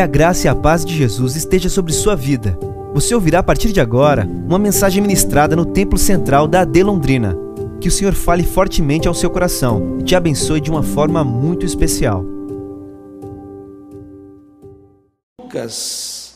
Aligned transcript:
Que 0.00 0.04
a 0.04 0.06
graça 0.06 0.46
e 0.46 0.48
a 0.48 0.54
paz 0.54 0.82
de 0.82 0.96
Jesus 0.96 1.36
esteja 1.36 1.68
sobre 1.68 1.92
sua 1.92 2.16
vida. 2.16 2.58
Você 2.94 3.14
ouvirá 3.14 3.40
a 3.40 3.42
partir 3.42 3.70
de 3.70 3.82
agora 3.82 4.26
uma 4.26 4.58
mensagem 4.58 5.02
ministrada 5.02 5.54
no 5.54 5.66
Templo 5.66 5.98
Central 5.98 6.48
da 6.48 6.62
AD 6.62 6.82
Londrina. 6.82 7.36
Que 7.82 7.88
o 7.88 7.90
Senhor 7.90 8.14
fale 8.14 8.42
fortemente 8.42 9.06
ao 9.06 9.12
seu 9.12 9.28
coração 9.28 9.98
e 10.00 10.02
te 10.02 10.16
abençoe 10.16 10.58
de 10.58 10.70
uma 10.70 10.82
forma 10.82 11.22
muito 11.22 11.66
especial. 11.66 12.24
Lucas, 15.38 16.34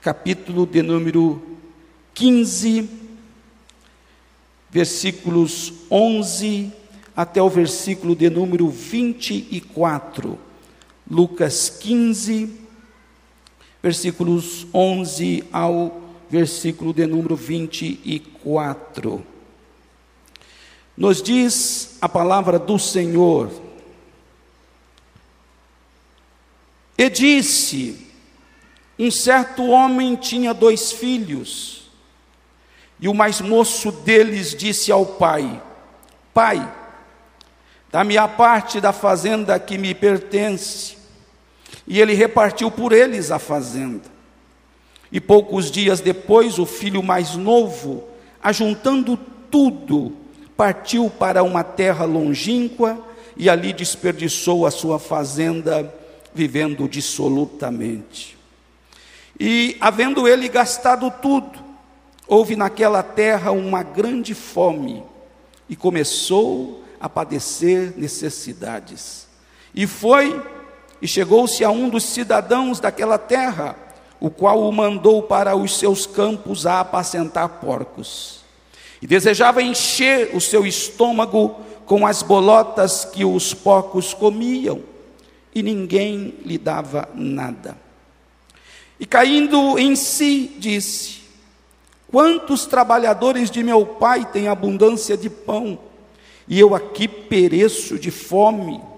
capítulo 0.00 0.64
de 0.64 0.80
número 0.80 1.42
15, 2.14 2.88
versículos 4.70 5.70
11 5.90 6.72
até 7.14 7.42
o 7.42 7.50
versículo 7.50 8.16
de 8.16 8.30
número 8.30 8.70
24. 8.70 10.38
Lucas 11.10 11.68
15, 11.68 12.61
versículos 13.82 14.66
11 14.72 15.44
ao 15.52 16.00
versículo 16.30 16.94
de 16.94 17.06
número 17.06 17.34
24. 17.34 19.26
Nos 20.96 21.20
diz 21.22 21.98
a 22.00 22.08
palavra 22.08 22.58
do 22.58 22.78
Senhor, 22.78 23.50
e 26.96 27.10
disse: 27.10 28.06
Um 28.98 29.10
certo 29.10 29.66
homem 29.66 30.14
tinha 30.14 30.54
dois 30.54 30.92
filhos, 30.92 31.90
e 33.00 33.08
o 33.08 33.14
mais 33.14 33.40
moço 33.40 33.90
deles 33.90 34.54
disse 34.54 34.92
ao 34.92 35.04
pai: 35.04 35.60
Pai, 36.32 36.72
dá-me 37.90 38.16
a 38.16 38.28
parte 38.28 38.80
da 38.80 38.92
fazenda 38.92 39.58
que 39.58 39.76
me 39.76 39.94
pertence. 39.94 41.01
E 41.92 42.00
ele 42.00 42.14
repartiu 42.14 42.70
por 42.70 42.90
eles 42.90 43.30
a 43.30 43.38
fazenda. 43.38 44.08
E 45.12 45.20
poucos 45.20 45.70
dias 45.70 46.00
depois, 46.00 46.58
o 46.58 46.64
filho 46.64 47.02
mais 47.02 47.36
novo, 47.36 48.04
ajuntando 48.42 49.14
tudo, 49.50 50.16
partiu 50.56 51.10
para 51.10 51.42
uma 51.42 51.62
terra 51.62 52.06
longínqua 52.06 52.98
e 53.36 53.50
ali 53.50 53.74
desperdiçou 53.74 54.64
a 54.64 54.70
sua 54.70 54.98
fazenda, 54.98 55.94
vivendo 56.32 56.88
dissolutamente. 56.88 58.38
E, 59.38 59.76
havendo 59.78 60.26
ele 60.26 60.48
gastado 60.48 61.12
tudo, 61.20 61.58
houve 62.26 62.56
naquela 62.56 63.02
terra 63.02 63.52
uma 63.52 63.82
grande 63.82 64.32
fome 64.32 65.02
e 65.68 65.76
começou 65.76 66.82
a 66.98 67.06
padecer 67.06 67.92
necessidades. 67.98 69.26
E 69.74 69.86
foi 69.86 70.40
e 71.02 71.08
chegou-se 71.08 71.64
a 71.64 71.70
um 71.70 71.88
dos 71.88 72.04
cidadãos 72.04 72.78
daquela 72.78 73.18
terra, 73.18 73.74
o 74.20 74.30
qual 74.30 74.62
o 74.62 74.70
mandou 74.70 75.24
para 75.24 75.56
os 75.56 75.76
seus 75.76 76.06
campos 76.06 76.64
a 76.64 76.78
apacentar 76.78 77.48
porcos. 77.60 78.44
E 79.02 79.06
desejava 79.06 79.60
encher 79.60 80.30
o 80.32 80.40
seu 80.40 80.64
estômago 80.64 81.56
com 81.84 82.06
as 82.06 82.22
bolotas 82.22 83.04
que 83.04 83.24
os 83.24 83.52
porcos 83.52 84.14
comiam, 84.14 84.80
e 85.52 85.60
ninguém 85.60 86.34
lhe 86.46 86.56
dava 86.56 87.08
nada. 87.16 87.76
E 89.00 89.04
caindo 89.04 89.76
em 89.76 89.96
si, 89.96 90.54
disse: 90.56 91.22
Quantos 92.06 92.64
trabalhadores 92.64 93.50
de 93.50 93.60
meu 93.64 93.84
pai 93.84 94.24
têm 94.24 94.46
abundância 94.46 95.16
de 95.16 95.28
pão, 95.28 95.80
e 96.46 96.60
eu 96.60 96.76
aqui 96.76 97.08
pereço 97.08 97.98
de 97.98 98.12
fome? 98.12 98.91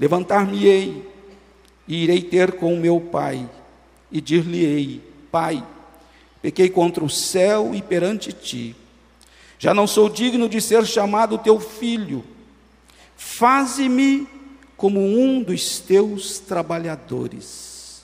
Levantar-me-ei 0.00 1.06
e 1.86 2.04
irei 2.04 2.22
ter 2.22 2.52
com 2.52 2.74
meu 2.74 2.98
pai 2.98 3.46
e 4.10 4.18
dir-lhe-ei: 4.18 5.02
Pai, 5.30 5.62
pequei 6.40 6.70
contra 6.70 7.04
o 7.04 7.10
céu 7.10 7.74
e 7.74 7.82
perante 7.82 8.32
ti. 8.32 8.74
Já 9.58 9.74
não 9.74 9.86
sou 9.86 10.08
digno 10.08 10.48
de 10.48 10.58
ser 10.58 10.86
chamado 10.86 11.36
teu 11.36 11.60
filho. 11.60 12.24
Faze-me 13.14 14.26
como 14.74 14.98
um 14.98 15.42
dos 15.42 15.80
teus 15.80 16.38
trabalhadores. 16.38 18.02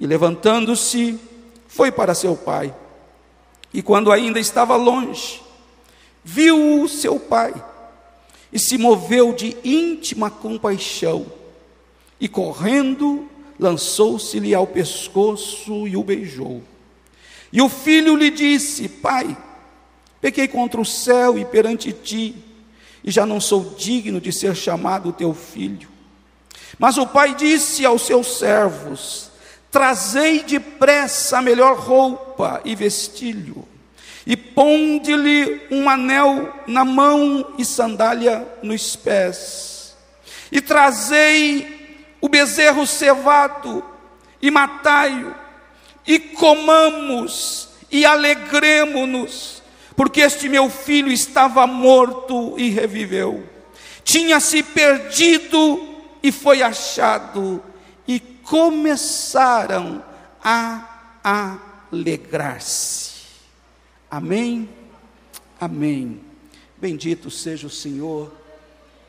E 0.00 0.06
levantando-se, 0.06 1.18
foi 1.66 1.90
para 1.90 2.14
seu 2.14 2.36
pai. 2.36 2.72
E 3.74 3.82
quando 3.82 4.12
ainda 4.12 4.38
estava 4.38 4.76
longe, 4.76 5.42
viu 6.22 6.86
seu 6.86 7.18
pai 7.18 7.52
e 8.52 8.58
se 8.58 8.76
moveu 8.76 9.32
de 9.32 9.56
íntima 9.64 10.30
compaixão, 10.30 11.26
e 12.20 12.28
correndo, 12.28 13.28
lançou-se-lhe 13.58 14.54
ao 14.54 14.66
pescoço 14.66 15.88
e 15.88 15.96
o 15.96 16.04
beijou. 16.04 16.62
E 17.52 17.62
o 17.62 17.68
filho 17.68 18.14
lhe 18.14 18.30
disse: 18.30 18.88
Pai, 18.88 19.36
pequei 20.20 20.46
contra 20.46 20.80
o 20.80 20.84
céu 20.84 21.38
e 21.38 21.44
perante 21.44 21.92
ti, 21.92 22.34
e 23.02 23.10
já 23.10 23.24
não 23.24 23.40
sou 23.40 23.74
digno 23.76 24.20
de 24.20 24.32
ser 24.32 24.54
chamado 24.54 25.12
teu 25.12 25.32
filho. 25.32 25.88
Mas 26.78 26.98
o 26.98 27.06
pai 27.06 27.34
disse 27.34 27.84
aos 27.84 28.02
seus 28.02 28.38
servos: 28.38 29.30
Trazei 29.70 30.42
depressa 30.42 31.38
a 31.38 31.42
melhor 31.42 31.76
roupa 31.78 32.60
e 32.64 32.74
vestilho 32.76 33.71
e 34.26 34.36
ponde-lhe 34.36 35.62
um 35.70 35.88
anel 35.88 36.52
na 36.66 36.84
mão 36.84 37.54
e 37.58 37.64
sandália 37.64 38.46
nos 38.62 38.94
pés. 38.96 39.96
E 40.50 40.60
trazei 40.60 42.06
o 42.20 42.28
bezerro 42.28 42.86
cevado 42.86 43.84
e 44.40 44.50
matai-o, 44.50 45.34
e 46.06 46.18
comamos 46.18 47.68
e 47.90 48.04
alegremo-nos, 48.04 49.62
porque 49.96 50.20
este 50.20 50.48
meu 50.48 50.68
filho 50.70 51.12
estava 51.12 51.66
morto 51.66 52.54
e 52.58 52.70
reviveu. 52.70 53.48
Tinha 54.04 54.40
se 54.40 54.62
perdido 54.62 55.88
e 56.22 56.32
foi 56.32 56.62
achado, 56.62 57.62
e 58.06 58.18
começaram 58.20 60.02
a 60.42 61.58
alegrar-se. 61.90 63.11
Amém? 64.12 64.68
Amém. 65.58 66.20
Bendito 66.76 67.30
seja 67.30 67.66
o 67.66 67.70
Senhor 67.70 68.30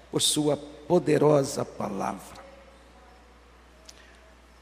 por 0.09 0.21
Sua 0.21 0.55
poderosa 0.55 1.65
palavra. 1.65 2.41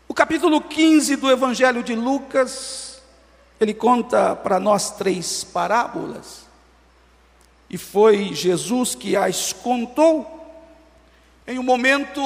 O 0.08 0.16
capítulo 0.16 0.60
15 0.60 1.16
do 1.18 1.30
Evangelho 1.30 1.84
de 1.84 1.94
Lucas, 1.94 3.04
ele 3.60 3.72
conta 3.72 4.36
para 4.36 4.60
nós 4.60 4.90
três 4.90 5.44
parábolas, 5.44 6.48
e 7.70 7.78
foi 7.78 8.34
Jesus 8.34 8.96
que 8.96 9.16
as 9.16 9.54
contou 9.54 10.26
em 11.46 11.60
um 11.60 11.64
momento, 11.64 12.20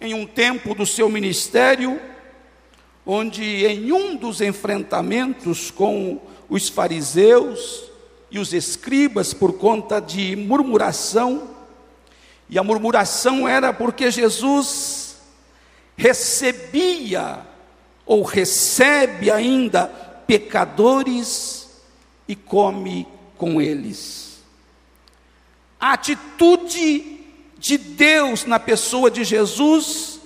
em 0.00 0.14
um 0.14 0.28
tempo 0.28 0.76
do 0.76 0.86
seu 0.86 1.08
ministério, 1.08 2.00
onde 3.04 3.66
em 3.66 3.90
um 3.90 4.14
dos 4.14 4.40
enfrentamentos 4.40 5.72
com 5.72 6.20
os 6.52 6.68
fariseus 6.68 7.84
e 8.30 8.38
os 8.38 8.52
escribas 8.52 9.32
por 9.32 9.54
conta 9.54 9.98
de 9.98 10.36
murmuração, 10.36 11.48
e 12.46 12.58
a 12.58 12.62
murmuração 12.62 13.48
era 13.48 13.72
porque 13.72 14.10
Jesus 14.10 15.16
recebia 15.96 17.38
ou 18.04 18.22
recebe 18.22 19.30
ainda 19.30 19.86
pecadores 20.26 21.70
e 22.28 22.36
come 22.36 23.08
com 23.38 23.58
eles. 23.58 24.42
A 25.80 25.94
atitude 25.94 27.18
de 27.56 27.78
Deus 27.78 28.44
na 28.44 28.60
pessoa 28.60 29.10
de 29.10 29.24
Jesus 29.24 30.20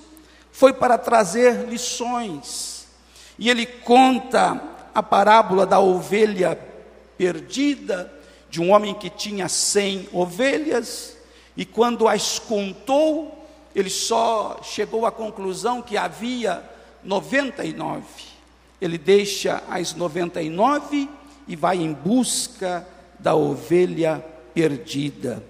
foi 0.51 0.73
para 0.73 0.99
trazer 0.99 1.69
lições. 1.69 2.89
E 3.39 3.49
ele 3.49 3.65
conta 3.65 4.76
a 4.97 5.03
parábola 5.03 5.67
da 5.67 5.79
ovelha 5.79 6.59
perdida, 7.19 8.11
de 8.49 8.63
um 8.63 8.71
homem 8.71 8.95
que 8.95 9.11
tinha 9.11 9.47
cem 9.47 10.09
ovelhas, 10.11 11.19
e 11.55 11.67
quando 11.67 12.09
as 12.09 12.39
contou, 12.39 13.47
ele 13.75 13.91
só 13.91 14.59
chegou 14.63 15.05
à 15.05 15.13
conclusão 15.13 15.83
que 15.83 15.99
havia 15.99 16.65
99. 17.05 18.05
Ele 18.81 18.97
deixa 18.97 19.63
as 19.69 19.95
99 19.95 21.11
e 21.47 21.55
vai 21.55 21.77
em 21.77 21.93
busca 21.93 22.89
da 23.19 23.35
ovelha 23.35 24.25
perdida. 24.55 25.45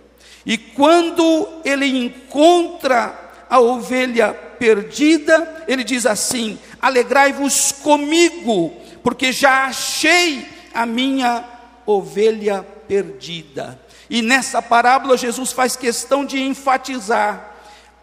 E 0.45 0.59
quando 0.59 1.49
ele 1.65 1.87
encontra 1.87 3.45
a 3.49 3.61
ovelha 3.61 4.35
perdida, 4.35 5.65
ele 5.69 5.85
diz 5.85 6.05
assim: 6.05 6.59
Alegrai-vos 6.83 7.71
comigo, 7.71 8.73
porque 9.07 9.31
já 9.31 9.67
achei 9.67 10.45
a 10.75 10.85
minha 10.85 11.45
ovelha 11.87 12.67
perdida. 12.89 13.81
E 14.11 14.21
nessa 14.21 14.61
parábola, 14.61 15.17
Jesus 15.17 15.53
faz 15.53 15.77
questão 15.77 16.25
de 16.25 16.43
enfatizar: 16.43 17.55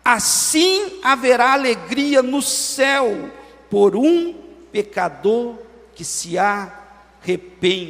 assim 0.05 1.01
haverá 1.03 1.51
alegria 1.51 2.23
no 2.23 2.41
céu 2.41 3.29
por 3.69 3.97
um 3.97 4.33
pecador 4.71 5.57
que 5.93 6.05
se 6.05 6.37
arrepende. 6.37 7.83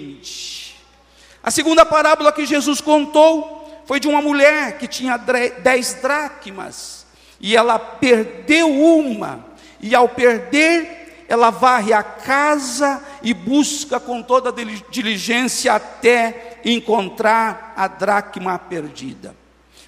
A 1.44 1.51
segunda 1.51 1.86
parábola 1.86 2.31
que 2.31 2.48
Jesus 2.48 2.81
contou 2.81 3.83
foi 3.86 4.00
de 4.00 4.07
uma 4.07 4.24
mulher 4.24 4.80
que 4.80 4.88
tinha 4.88 5.18
dez 5.18 6.00
dracmas 6.01 7.06
e 7.39 7.56
ela 7.56 7.77
perdeu 7.77 8.71
uma, 8.71 9.45
e 9.80 9.94
ao 9.94 10.10
perder, 10.10 11.02
ela 11.33 11.50
varre 11.50 11.91
a 11.94 12.03
casa 12.03 13.03
e 13.24 13.33
busca 13.33 14.00
com 14.00 14.21
toda 14.21 14.53
diligência 14.89 15.74
até 15.74 16.59
encontrar 16.63 17.74
a 17.75 17.88
dracma 17.88 18.59
perdida. 18.59 19.35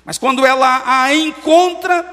Mas 0.04 0.18
quando 0.18 0.44
ela 0.44 0.82
a 0.86 1.14
encontra, 1.14 2.04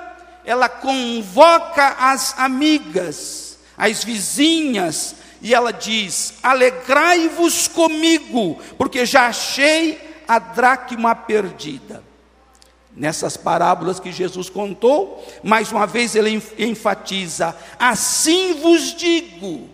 ela 0.44 0.68
convoca 0.68 1.96
as 1.98 2.38
amigas, 2.38 3.58
as 3.76 4.04
vizinhas, 4.04 5.16
e 5.40 5.54
ela 5.54 5.72
diz: 5.72 6.34
Alegrai-vos 6.42 7.68
comigo, 7.68 8.60
porque 8.76 9.06
já 9.06 9.28
achei 9.28 10.22
a 10.28 10.38
dracma 10.38 11.14
perdida. 11.14 12.04
Nessas 12.94 13.36
parábolas 13.38 13.98
que 13.98 14.12
Jesus 14.12 14.50
contou, 14.50 15.24
mais 15.42 15.72
uma 15.72 15.86
vez 15.86 16.14
ele 16.14 16.42
enfatiza: 16.58 17.56
Assim 17.78 18.54
vos 18.60 18.94
digo, 18.94 19.68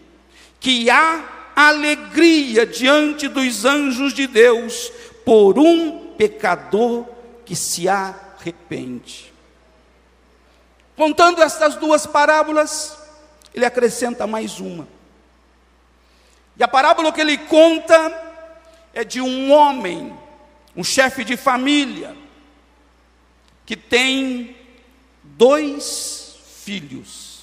que 0.60 0.88
há 0.88 1.24
alegria 1.56 2.64
diante 2.64 3.26
dos 3.26 3.64
anjos 3.64 4.12
de 4.12 4.28
Deus 4.28 4.92
por 5.24 5.58
um 5.58 6.14
pecador 6.16 7.04
que 7.44 7.56
se 7.56 7.88
arrepende. 7.88 9.32
Contando 10.96 11.42
estas 11.42 11.74
duas 11.74 12.06
parábolas, 12.06 12.96
ele 13.52 13.64
acrescenta 13.64 14.26
mais 14.26 14.60
uma. 14.60 14.86
E 16.56 16.62
a 16.62 16.68
parábola 16.68 17.12
que 17.12 17.20
ele 17.20 17.38
conta 17.38 18.26
é 18.92 19.02
de 19.02 19.20
um 19.20 19.52
homem, 19.52 20.16
um 20.76 20.84
chefe 20.84 21.24
de 21.24 21.36
família, 21.36 22.16
que 23.68 23.76
tem 23.76 24.56
dois 25.22 26.36
filhos. 26.64 27.40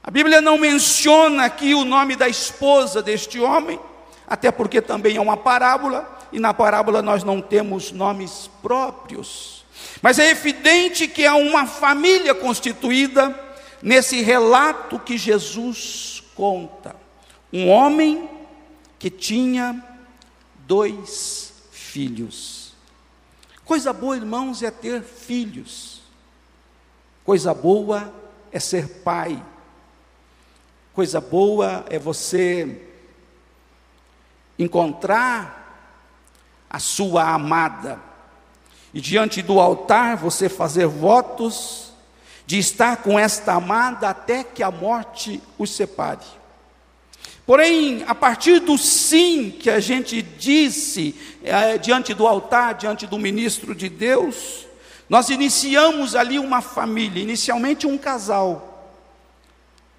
A 0.00 0.12
Bíblia 0.12 0.40
não 0.40 0.56
menciona 0.56 1.44
aqui 1.44 1.74
o 1.74 1.84
nome 1.84 2.14
da 2.14 2.28
esposa 2.28 3.02
deste 3.02 3.40
homem, 3.40 3.80
até 4.24 4.52
porque 4.52 4.80
também 4.80 5.16
é 5.16 5.20
uma 5.20 5.36
parábola, 5.36 6.08
e 6.30 6.38
na 6.38 6.54
parábola 6.54 7.02
nós 7.02 7.24
não 7.24 7.42
temos 7.42 7.90
nomes 7.90 8.48
próprios. 8.62 9.64
Mas 10.00 10.20
é 10.20 10.30
evidente 10.30 11.08
que 11.08 11.26
há 11.26 11.34
uma 11.34 11.66
família 11.66 12.32
constituída 12.32 13.36
nesse 13.82 14.22
relato 14.22 15.00
que 15.00 15.18
Jesus 15.18 16.22
conta. 16.36 16.94
Um 17.52 17.68
homem 17.68 18.30
que 19.00 19.10
tinha 19.10 19.84
dois 20.64 21.52
filhos. 21.72 22.53
Coisa 23.64 23.92
boa, 23.92 24.16
irmãos, 24.16 24.62
é 24.62 24.70
ter 24.70 25.02
filhos. 25.02 26.02
Coisa 27.24 27.54
boa 27.54 28.12
é 28.52 28.60
ser 28.60 28.86
pai. 29.02 29.42
Coisa 30.92 31.20
boa 31.20 31.84
é 31.88 31.98
você 31.98 32.88
encontrar 34.58 35.64
a 36.68 36.78
sua 36.78 37.30
amada. 37.30 37.98
E 38.92 39.00
diante 39.00 39.40
do 39.40 39.58
altar 39.58 40.16
você 40.16 40.48
fazer 40.48 40.86
votos 40.86 41.92
de 42.46 42.58
estar 42.58 42.98
com 42.98 43.18
esta 43.18 43.54
amada 43.54 44.10
até 44.10 44.44
que 44.44 44.62
a 44.62 44.70
morte 44.70 45.42
os 45.58 45.70
separe. 45.70 46.26
Porém, 47.46 48.04
a 48.06 48.14
partir 48.14 48.60
do 48.60 48.78
sim 48.78 49.50
que 49.50 49.68
a 49.68 49.78
gente 49.78 50.22
disse 50.22 51.14
é, 51.42 51.76
diante 51.76 52.14
do 52.14 52.26
altar, 52.26 52.74
diante 52.74 53.06
do 53.06 53.18
ministro 53.18 53.74
de 53.74 53.88
Deus, 53.90 54.66
nós 55.08 55.28
iniciamos 55.28 56.16
ali 56.16 56.38
uma 56.38 56.62
família, 56.62 57.22
inicialmente 57.22 57.86
um 57.86 57.98
casal. 57.98 58.94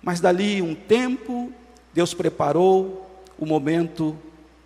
Mas 0.01 0.19
dali 0.19 0.61
um 0.61 0.73
tempo, 0.73 1.53
Deus 1.93 2.13
preparou 2.13 3.23
o 3.37 3.45
momento 3.45 4.17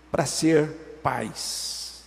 para 0.10 0.26
ser 0.26 1.00
pais. 1.04 2.04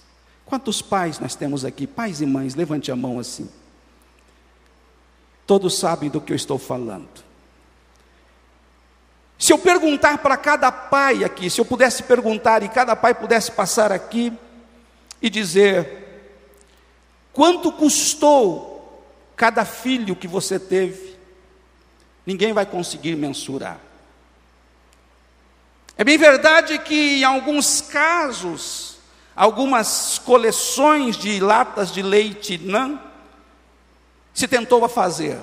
Quantos 0.47 0.81
pais 0.81 1.19
nós 1.19 1.35
temos 1.35 1.65
aqui? 1.65 1.87
Pais 1.87 2.21
e 2.23 2.27
mães, 2.27 2.55
levante 2.55 2.91
a 2.91 2.97
mão 2.97 3.19
assim. 3.19 3.49
Todos 5.47 5.77
sabem 5.77 6.09
do 6.09 6.21
que 6.21 6.33
eu 6.33 6.37
estou 6.37 6.59
falando. 6.59 7.32
Se 9.43 9.53
eu 9.53 9.59
perguntar 9.59 10.19
para 10.19 10.37
cada 10.37 10.71
pai 10.71 11.25
aqui, 11.25 11.51
se 11.51 11.61
eu 11.61 11.65
pudesse 11.65 12.05
perguntar 12.05 12.63
e 12.63 12.69
cada 12.69 12.95
pai 12.95 13.13
pudesse 13.13 13.51
passar 13.51 13.91
aqui 13.91 14.33
e 15.21 15.29
dizer: 15.29 16.31
quanto 17.33 17.73
custou 17.73 19.05
cada 19.35 19.65
filho 19.65 20.15
que 20.15 20.29
você 20.29 20.61
teve, 20.61 21.17
ninguém 22.25 22.53
vai 22.53 22.65
conseguir 22.65 23.17
mensurar. 23.17 23.81
É 25.99 26.05
bem 26.05 26.17
verdade 26.17 26.79
que 26.79 27.19
em 27.19 27.25
alguns 27.25 27.81
casos, 27.81 28.99
algumas 29.35 30.21
coleções 30.21 31.17
de 31.17 31.41
latas 31.41 31.91
de 31.91 32.01
leite 32.01 32.59
não 32.59 33.03
se 34.33 34.47
tentou 34.47 34.85
a 34.85 34.89
fazer. 34.89 35.41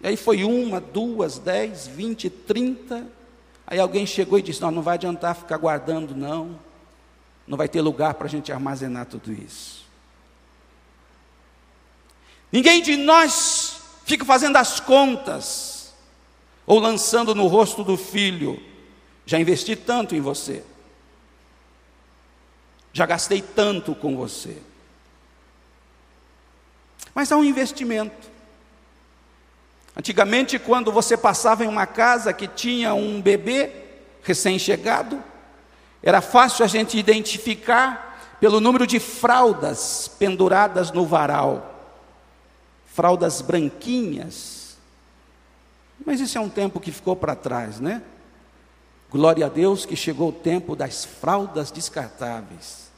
E 0.00 0.08
aí 0.08 0.16
foi 0.16 0.44
uma, 0.44 0.80
duas, 0.80 1.38
dez, 1.38 1.86
vinte, 1.86 2.28
trinta. 2.28 3.06
Aí 3.66 3.78
alguém 3.78 4.06
chegou 4.06 4.38
e 4.38 4.42
disse: 4.42 4.60
Não, 4.60 4.70
não 4.70 4.82
vai 4.82 4.94
adiantar 4.94 5.34
ficar 5.34 5.56
guardando, 5.56 6.14
não. 6.14 6.58
Não 7.46 7.56
vai 7.56 7.68
ter 7.68 7.80
lugar 7.80 8.14
para 8.14 8.26
a 8.26 8.30
gente 8.30 8.52
armazenar 8.52 9.06
tudo 9.06 9.32
isso. 9.32 9.84
Ninguém 12.50 12.82
de 12.82 12.96
nós 12.96 13.80
fica 14.04 14.24
fazendo 14.24 14.56
as 14.56 14.80
contas 14.80 15.94
ou 16.66 16.78
lançando 16.78 17.34
no 17.34 17.46
rosto 17.46 17.84
do 17.84 17.96
filho. 17.96 18.62
Já 19.24 19.38
investi 19.38 19.74
tanto 19.74 20.14
em 20.14 20.20
você 20.20 20.64
já 22.96 23.04
gastei 23.04 23.42
tanto 23.42 23.94
com 23.94 24.16
você. 24.16 24.56
Mas 27.14 27.30
há 27.30 27.36
um 27.36 27.44
investimento. 27.44 28.30
Antigamente, 29.96 30.58
quando 30.58 30.92
você 30.92 31.16
passava 31.16 31.64
em 31.64 31.68
uma 31.68 31.86
casa 31.86 32.32
que 32.32 32.46
tinha 32.46 32.92
um 32.92 33.22
bebê 33.22 33.72
recém-chegado, 34.22 35.22
era 36.02 36.20
fácil 36.20 36.64
a 36.64 36.68
gente 36.68 36.98
identificar 36.98 38.36
pelo 38.38 38.60
número 38.60 38.86
de 38.86 39.00
fraldas 39.00 40.06
penduradas 40.18 40.92
no 40.92 41.06
varal. 41.06 41.74
Fraldas 42.84 43.40
branquinhas. 43.40 44.76
Mas 46.04 46.20
isso 46.20 46.36
é 46.36 46.40
um 46.40 46.50
tempo 46.50 46.78
que 46.78 46.92
ficou 46.92 47.16
para 47.16 47.34
trás, 47.34 47.80
né? 47.80 48.02
Glória 49.10 49.46
a 49.46 49.48
Deus 49.48 49.86
que 49.86 49.96
chegou 49.96 50.28
o 50.28 50.32
tempo 50.32 50.76
das 50.76 51.06
fraldas 51.06 51.70
descartáveis. 51.70 52.90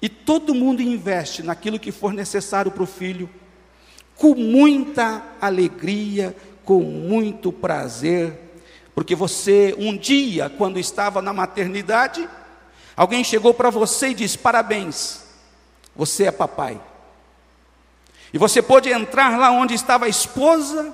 E 0.00 0.08
todo 0.08 0.54
mundo 0.54 0.80
investe 0.80 1.42
naquilo 1.42 1.78
que 1.78 1.90
for 1.90 2.12
necessário 2.12 2.70
para 2.70 2.84
o 2.84 2.86
filho, 2.86 3.28
com 4.18 4.34
muita 4.34 5.22
alegria, 5.40 6.36
com 6.64 6.82
muito 6.82 7.50
prazer, 7.50 8.38
porque 8.94 9.14
você, 9.14 9.74
um 9.78 9.96
dia, 9.96 10.50
quando 10.50 10.78
estava 10.78 11.22
na 11.22 11.32
maternidade, 11.32 12.28
alguém 12.94 13.24
chegou 13.24 13.54
para 13.54 13.70
você 13.70 14.08
e 14.08 14.14
disse: 14.14 14.36
Parabéns, 14.36 15.24
você 15.96 16.24
é 16.24 16.30
papai. 16.30 16.78
E 18.32 18.36
você 18.36 18.60
pôde 18.60 18.90
entrar 18.90 19.38
lá 19.38 19.50
onde 19.50 19.72
estava 19.72 20.04
a 20.04 20.08
esposa 20.08 20.92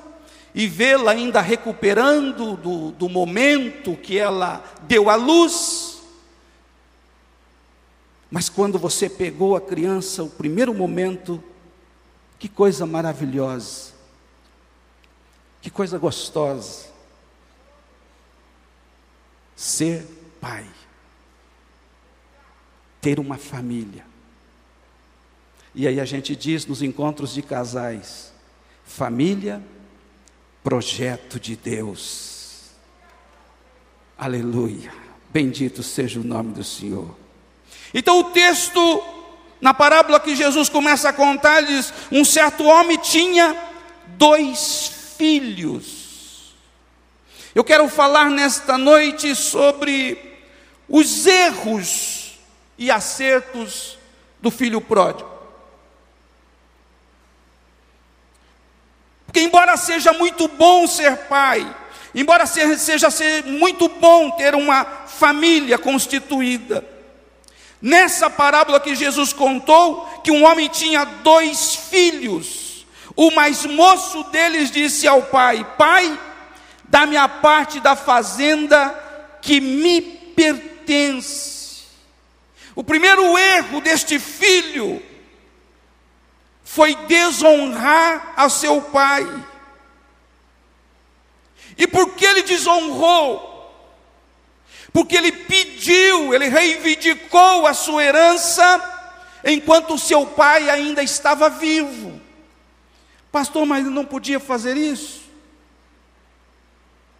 e 0.54 0.68
vê-la 0.68 1.10
ainda 1.10 1.40
recuperando 1.40 2.56
do, 2.56 2.92
do 2.92 3.08
momento 3.08 3.96
que 3.96 4.16
ela 4.16 4.62
deu 4.86 5.10
à 5.10 5.16
luz 5.16 5.94
mas 8.34 8.48
quando 8.48 8.80
você 8.80 9.08
pegou 9.08 9.54
a 9.54 9.60
criança, 9.60 10.24
o 10.24 10.28
primeiro 10.28 10.74
momento, 10.74 11.40
que 12.38 12.48
coisa 12.48 12.86
maravilhosa, 12.86 13.92
que 15.60 15.70
coisa 15.70 15.98
gostosa. 15.98 16.92
Ser 19.56 20.04
pai, 20.40 20.66
ter 23.00 23.20
uma 23.20 23.38
família. 23.38 24.04
E 25.74 25.88
aí 25.88 25.98
a 26.00 26.04
gente 26.04 26.36
diz 26.36 26.66
nos 26.66 26.82
encontros 26.82 27.34
de 27.34 27.42
casais: 27.42 28.32
família, 28.84 29.62
projeto 30.62 31.40
de 31.40 31.56
Deus. 31.56 32.70
Aleluia. 34.16 34.92
Bendito 35.30 35.82
seja 35.82 36.20
o 36.20 36.24
nome 36.24 36.52
do 36.52 36.62
Senhor. 36.62 37.16
Então 37.92 38.20
o 38.20 38.24
texto, 38.24 39.02
na 39.60 39.72
parábola 39.72 40.20
que 40.20 40.36
Jesus 40.36 40.68
começa 40.68 41.08
a 41.08 41.12
contar, 41.12 41.62
diz: 41.62 41.92
um 42.10 42.24
certo 42.24 42.64
homem 42.64 42.98
tinha 42.98 43.56
dois 44.06 45.14
filhos. 45.16 46.54
Eu 47.54 47.62
quero 47.62 47.88
falar 47.88 48.30
nesta 48.30 48.76
noite 48.76 49.34
sobre 49.34 50.18
os 50.88 51.26
erros 51.26 52.38
e 52.76 52.90
acertos 52.90 53.96
do 54.40 54.50
filho 54.50 54.80
pródigo. 54.80 55.30
Porque, 59.24 59.40
embora 59.40 59.76
seja 59.76 60.12
muito 60.12 60.46
bom 60.46 60.86
ser 60.86 61.16
pai, 61.26 61.74
embora 62.14 62.44
seja 62.46 63.10
ser 63.10 63.44
muito 63.44 63.88
bom 63.88 64.30
ter 64.32 64.54
uma 64.54 64.84
família 64.84 65.78
constituída, 65.78 66.93
nessa 67.84 68.30
parábola 68.30 68.80
que 68.80 68.94
Jesus 68.94 69.34
contou, 69.34 70.06
que 70.24 70.30
um 70.30 70.42
homem 70.42 70.70
tinha 70.70 71.04
dois 71.04 71.74
filhos, 71.74 72.86
o 73.14 73.30
mais 73.32 73.66
moço 73.66 74.24
deles 74.24 74.70
disse 74.70 75.06
ao 75.06 75.20
pai: 75.24 75.66
Pai, 75.76 76.18
dá-me 76.84 77.18
a 77.18 77.28
parte 77.28 77.80
da 77.80 77.94
fazenda 77.94 78.88
que 79.42 79.60
me 79.60 80.00
pertence. 80.00 81.84
O 82.74 82.82
primeiro 82.82 83.36
erro 83.36 83.82
deste 83.82 84.18
filho 84.18 85.02
foi 86.64 86.94
desonrar 86.94 88.32
a 88.34 88.48
seu 88.48 88.80
pai. 88.80 89.26
E 91.76 91.86
por 91.86 92.14
que 92.14 92.24
ele 92.24 92.42
desonrou? 92.44 93.53
Porque 94.94 95.14
ele 95.14 95.30
pediu, 95.30 96.32
ele 96.32 96.48
reivindicou 96.48 97.66
a 97.66 97.74
sua 97.74 98.02
herança 98.02 99.10
enquanto 99.44 99.98
seu 99.98 100.24
pai 100.24 100.70
ainda 100.70 101.02
estava 101.02 101.50
vivo. 101.50 102.18
Pastor, 103.30 103.66
mas 103.66 103.84
não 103.84 104.06
podia 104.06 104.40
fazer 104.40 104.78
isso? 104.78 105.24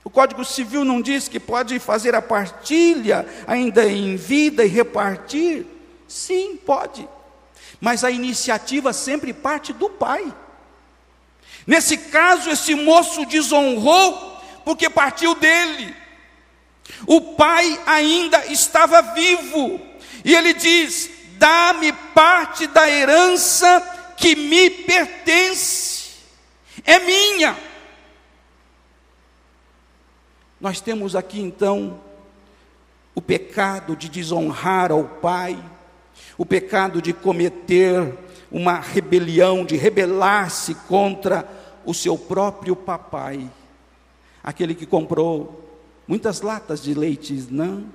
O 0.02 0.08
Código 0.08 0.42
Civil 0.42 0.86
não 0.86 1.02
diz 1.02 1.28
que 1.28 1.38
pode 1.38 1.78
fazer 1.78 2.14
a 2.14 2.22
partilha 2.22 3.26
ainda 3.46 3.84
em 3.84 4.16
vida 4.16 4.64
e 4.64 4.68
repartir? 4.68 5.66
Sim, 6.08 6.56
pode 6.56 7.06
mas 7.84 8.02
a 8.02 8.10
iniciativa 8.10 8.94
sempre 8.94 9.34
parte 9.34 9.70
do 9.70 9.90
pai. 9.90 10.32
Nesse 11.66 11.98
caso, 11.98 12.48
esse 12.48 12.74
moço 12.74 13.26
desonrou 13.26 14.40
porque 14.64 14.88
partiu 14.88 15.34
dele. 15.34 15.94
O 17.06 17.20
pai 17.34 17.80
ainda 17.86 18.46
estava 18.46 19.00
vivo, 19.00 19.80
e 20.24 20.34
ele 20.34 20.54
diz: 20.54 21.10
Dá-me 21.38 21.92
parte 22.14 22.66
da 22.66 22.88
herança 22.88 24.14
que 24.16 24.34
me 24.34 24.70
pertence, 24.70 26.12
é 26.84 26.98
minha. 26.98 27.56
Nós 30.60 30.80
temos 30.80 31.14
aqui 31.14 31.40
então 31.40 32.00
o 33.14 33.20
pecado 33.20 33.94
de 33.94 34.08
desonrar 34.08 34.90
ao 34.90 35.04
pai, 35.04 35.62
o 36.38 36.46
pecado 36.46 37.02
de 37.02 37.12
cometer 37.12 38.16
uma 38.50 38.80
rebelião, 38.80 39.64
de 39.64 39.76
rebelar-se 39.76 40.74
contra 40.74 41.46
o 41.84 41.92
seu 41.92 42.16
próprio 42.16 42.74
papai, 42.74 43.50
aquele 44.42 44.74
que 44.74 44.86
comprou 44.86 45.63
muitas 46.06 46.40
latas 46.40 46.82
de 46.82 46.94
leite 46.94 47.46
não, 47.50 47.86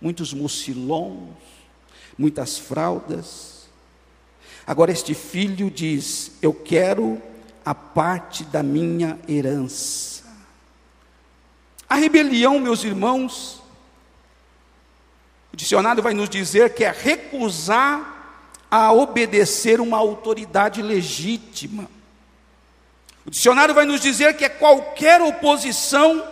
muitos 0.00 0.32
mucilons, 0.32 1.36
muitas 2.18 2.58
fraldas. 2.58 3.68
Agora 4.66 4.92
este 4.92 5.14
filho 5.14 5.70
diz: 5.70 6.32
Eu 6.40 6.52
quero 6.52 7.20
a 7.64 7.74
parte 7.74 8.44
da 8.44 8.62
minha 8.62 9.18
herança. 9.28 10.24
A 11.88 11.96
rebelião, 11.96 12.58
meus 12.58 12.84
irmãos, 12.84 13.62
o 15.52 15.56
dicionário 15.56 16.02
vai 16.02 16.14
nos 16.14 16.28
dizer 16.28 16.74
que 16.74 16.84
é 16.84 16.90
recusar 16.90 18.12
a 18.70 18.90
obedecer 18.90 19.80
uma 19.80 19.98
autoridade 19.98 20.80
legítima. 20.80 21.86
O 23.26 23.30
dicionário 23.30 23.74
vai 23.74 23.84
nos 23.84 24.00
dizer 24.00 24.34
que 24.36 24.44
é 24.44 24.48
qualquer 24.48 25.20
oposição 25.20 26.26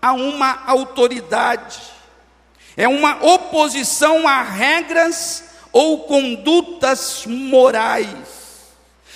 a 0.00 0.12
uma 0.12 0.62
autoridade, 0.66 1.80
é 2.76 2.88
uma 2.88 3.22
oposição 3.24 4.26
a 4.26 4.42
regras 4.42 5.44
ou 5.72 6.04
condutas 6.04 7.24
morais. 7.26 8.40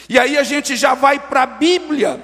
E 0.08 0.18
aí 0.18 0.36
a 0.36 0.42
gente 0.42 0.76
já 0.76 0.94
vai 0.94 1.18
para 1.18 1.42
a 1.42 1.46
Bíblia, 1.46 2.22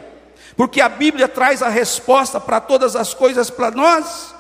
porque 0.56 0.80
a 0.80 0.88
Bíblia 0.88 1.26
traz 1.26 1.62
a 1.62 1.68
resposta 1.68 2.38
para 2.38 2.60
todas 2.60 2.94
as 2.94 3.14
coisas 3.14 3.48
para 3.48 3.70
nós, 3.70 4.34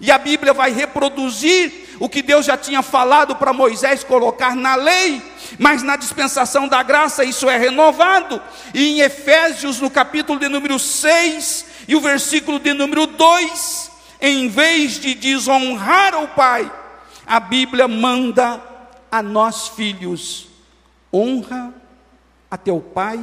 e 0.00 0.10
a 0.10 0.18
Bíblia 0.18 0.52
vai 0.52 0.72
reproduzir 0.72 1.86
o 1.98 2.08
que 2.08 2.20
Deus 2.20 2.44
já 2.44 2.56
tinha 2.56 2.82
falado 2.82 3.36
para 3.36 3.52
Moisés 3.52 4.04
colocar 4.04 4.54
na 4.54 4.74
lei, 4.74 5.22
mas 5.58 5.82
na 5.82 5.96
dispensação 5.96 6.68
da 6.68 6.82
graça 6.82 7.24
isso 7.24 7.48
é 7.48 7.56
renovado. 7.56 8.40
E 8.74 8.88
em 8.88 9.00
Efésios, 9.00 9.80
no 9.80 9.90
capítulo 9.90 10.38
de 10.38 10.48
número 10.48 10.78
6 10.78 11.64
e 11.88 11.94
o 11.94 12.00
versículo 12.00 12.58
de 12.58 12.72
número 12.72 13.06
2, 13.06 13.90
em 14.20 14.48
vez 14.48 14.98
de 14.98 15.14
desonrar 15.14 16.14
o 16.14 16.28
pai, 16.28 16.70
a 17.26 17.38
Bíblia 17.38 17.86
manda 17.86 18.62
a 19.10 19.22
nós 19.22 19.68
filhos: 19.68 20.48
honra 21.12 21.72
a 22.50 22.56
teu 22.56 22.80
pai 22.80 23.20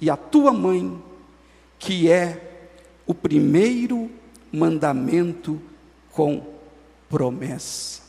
e 0.00 0.08
a 0.10 0.16
tua 0.16 0.52
mãe, 0.52 1.02
que 1.78 2.10
é 2.10 2.68
o 3.06 3.14
primeiro 3.14 4.10
mandamento 4.52 5.60
com 6.12 6.44
promessa. 7.08 8.02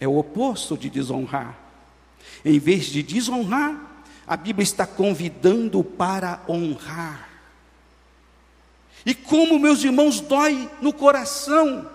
É 0.00 0.08
o 0.08 0.16
oposto 0.16 0.76
de 0.76 0.90
desonrar. 0.90 1.58
Em 2.44 2.58
vez 2.58 2.86
de 2.86 3.02
desonrar, 3.02 4.04
a 4.26 4.36
Bíblia 4.36 4.64
está 4.64 4.86
convidando 4.86 5.84
para 5.84 6.42
honrar. 6.48 7.31
E 9.04 9.14
como, 9.14 9.58
meus 9.58 9.82
irmãos, 9.82 10.20
dói 10.20 10.70
no 10.80 10.92
coração, 10.92 11.90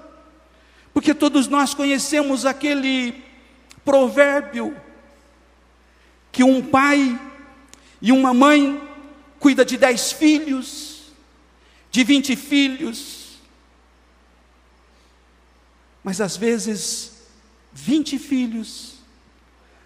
porque 0.93 1.13
todos 1.13 1.47
nós 1.47 1.73
conhecemos 1.73 2.45
aquele 2.45 3.23
provérbio 3.85 4.75
que 6.31 6.43
um 6.43 6.61
pai 6.61 7.19
e 8.01 8.11
uma 8.11 8.33
mãe 8.33 8.81
cuida 9.39 9.63
de 9.63 9.77
dez 9.77 10.11
filhos, 10.11 11.13
de 11.89 12.03
vinte 12.03 12.35
filhos, 12.35 13.17
mas 16.03 16.21
às 16.21 16.37
vezes, 16.37 17.17
20 17.73 18.17
filhos 18.17 18.95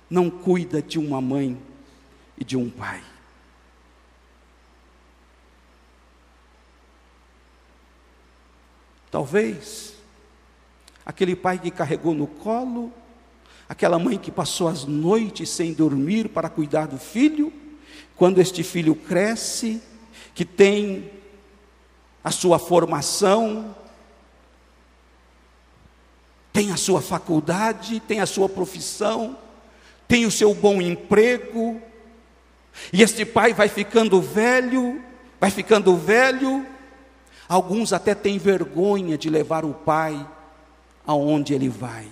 não 0.10 0.30
cuida 0.30 0.82
de 0.82 1.00
uma 1.00 1.20
mãe 1.20 1.60
e 2.38 2.46
de 2.46 2.56
um 2.56 2.70
pai. 2.70 3.04
Talvez. 9.12 9.94
Aquele 11.06 11.36
pai 11.36 11.60
que 11.60 11.70
carregou 11.70 12.14
no 12.14 12.26
colo, 12.26 12.92
aquela 13.68 14.00
mãe 14.00 14.18
que 14.18 14.32
passou 14.32 14.68
as 14.70 14.86
noites 14.86 15.50
sem 15.50 15.74
dormir 15.74 16.30
para 16.30 16.50
cuidar 16.50 16.88
do 16.88 16.98
filho, 16.98 17.52
quando 18.16 18.40
este 18.40 18.64
filho 18.64 18.96
cresce, 18.96 19.82
que 20.34 20.46
tem 20.46 21.12
a 22.24 22.32
sua 22.32 22.58
formação, 22.58 23.76
tem 26.54 26.72
a 26.72 26.78
sua 26.78 27.02
faculdade, 27.02 28.00
tem 28.00 28.20
a 28.20 28.26
sua 28.26 28.48
profissão, 28.48 29.38
tem 30.08 30.26
o 30.26 30.32
seu 30.32 30.54
bom 30.54 30.82
emprego, 30.82 31.82
e 32.94 33.02
este 33.02 33.26
pai 33.26 33.54
vai 33.54 33.68
ficando 33.68 34.22
velho, 34.22 35.04
vai 35.40 35.50
ficando 35.50 35.98
velho, 35.98 36.66
alguns 37.52 37.92
até 37.92 38.16
têm 38.16 38.38
vergonha 38.38 39.18
de 39.18 39.30
levar 39.30 39.66
o 39.66 39.74
pai 39.74 40.26
aonde 41.06 41.54
ele 41.54 41.68
vai. 41.68 42.08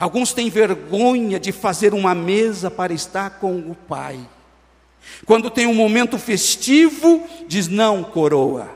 Alguns 0.00 0.32
têm 0.32 0.48
vergonha 0.48 1.38
de 1.38 1.52
fazer 1.52 1.92
uma 1.92 2.14
mesa 2.14 2.70
para 2.70 2.94
estar 2.94 3.38
com 3.38 3.54
o 3.54 3.74
pai. 3.74 4.18
Quando 5.26 5.50
tem 5.50 5.66
um 5.66 5.74
momento 5.74 6.16
festivo, 6.16 7.22
diz: 7.46 7.68
Não, 7.68 8.02
coroa. 8.02 8.70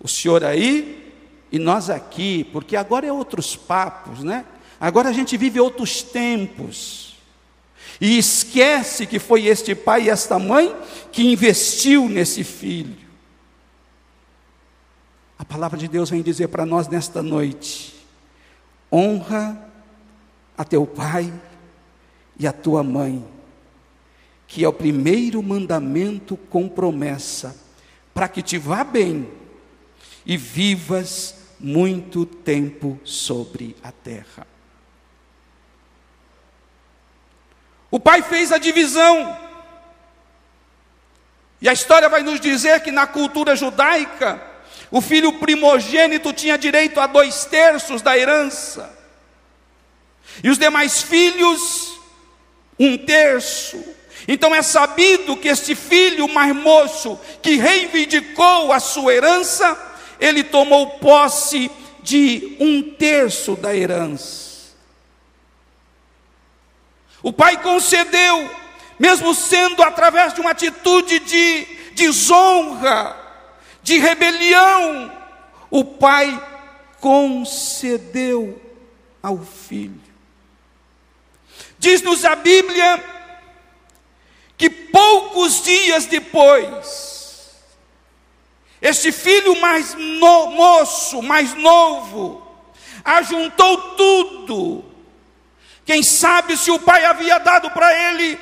O 0.00 0.08
senhor 0.08 0.42
aí 0.42 1.12
e 1.52 1.58
nós 1.58 1.90
aqui, 1.90 2.44
porque 2.50 2.76
agora 2.76 3.06
é 3.06 3.12
outros 3.12 3.54
papos, 3.54 4.24
né? 4.24 4.46
Agora 4.80 5.10
a 5.10 5.12
gente 5.12 5.36
vive 5.36 5.60
outros 5.60 6.02
tempos. 6.02 7.14
E 8.00 8.16
esquece 8.16 9.06
que 9.06 9.18
foi 9.18 9.48
este 9.48 9.74
pai 9.74 10.04
e 10.04 10.10
esta 10.10 10.38
mãe 10.38 10.74
que 11.12 11.30
investiu 11.30 12.08
nesse 12.08 12.42
filho. 12.42 13.01
A 15.42 15.44
palavra 15.44 15.76
de 15.76 15.88
Deus 15.88 16.08
vem 16.08 16.22
dizer 16.22 16.46
para 16.46 16.64
nós 16.64 16.86
nesta 16.86 17.20
noite: 17.20 18.06
honra 18.92 19.60
a 20.56 20.64
teu 20.64 20.86
pai 20.86 21.32
e 22.38 22.46
a 22.46 22.52
tua 22.52 22.84
mãe, 22.84 23.26
que 24.46 24.62
é 24.64 24.68
o 24.68 24.72
primeiro 24.72 25.42
mandamento 25.42 26.36
com 26.36 26.68
promessa, 26.68 27.56
para 28.14 28.28
que 28.28 28.40
te 28.40 28.56
vá 28.56 28.84
bem 28.84 29.28
e 30.24 30.36
vivas 30.36 31.34
muito 31.58 32.24
tempo 32.24 33.00
sobre 33.02 33.74
a 33.82 33.90
terra. 33.90 34.46
O 37.90 37.98
pai 37.98 38.22
fez 38.22 38.52
a 38.52 38.58
divisão. 38.58 39.36
E 41.60 41.68
a 41.68 41.72
história 41.72 42.08
vai 42.08 42.22
nos 42.22 42.38
dizer 42.38 42.80
que 42.80 42.92
na 42.92 43.08
cultura 43.08 43.56
judaica, 43.56 44.51
o 44.92 45.00
filho 45.00 45.32
primogênito 45.38 46.34
tinha 46.34 46.58
direito 46.58 47.00
a 47.00 47.06
dois 47.06 47.46
terços 47.46 48.02
da 48.02 48.16
herança, 48.16 48.94
e 50.44 50.50
os 50.50 50.58
demais 50.58 51.02
filhos, 51.02 51.98
um 52.78 52.98
terço. 52.98 53.82
Então 54.28 54.54
é 54.54 54.62
sabido 54.62 55.36
que 55.36 55.48
este 55.48 55.74
filho 55.74 56.28
mais 56.28 56.54
moço, 56.54 57.18
que 57.40 57.56
reivindicou 57.56 58.70
a 58.70 58.78
sua 58.78 59.14
herança, 59.14 59.76
ele 60.20 60.44
tomou 60.44 60.98
posse 60.98 61.70
de 62.02 62.56
um 62.60 62.82
terço 62.82 63.56
da 63.56 63.74
herança. 63.74 64.72
O 67.22 67.32
pai 67.32 67.60
concedeu, 67.62 68.50
mesmo 68.98 69.34
sendo 69.34 69.82
através 69.82 70.34
de 70.34 70.40
uma 70.40 70.50
atitude 70.50 71.18
de 71.20 71.66
desonra, 71.94 73.21
de 73.82 73.98
rebelião, 73.98 75.12
o 75.70 75.84
pai 75.84 76.40
concedeu 77.00 78.60
ao 79.22 79.38
filho. 79.38 80.00
Diz-nos 81.78 82.24
a 82.24 82.36
Bíblia 82.36 83.02
que 84.56 84.70
poucos 84.70 85.64
dias 85.64 86.06
depois, 86.06 87.50
este 88.80 89.10
filho 89.10 89.60
mais 89.60 89.94
no, 89.94 90.46
moço, 90.48 91.20
mais 91.22 91.54
novo, 91.54 92.46
ajuntou 93.04 93.76
tudo 93.96 94.92
quem 95.84 96.02
sabe 96.02 96.56
se 96.56 96.70
o 96.70 96.78
pai 96.78 97.04
havia 97.04 97.38
dado 97.38 97.70
para 97.70 97.92
ele 97.92 98.38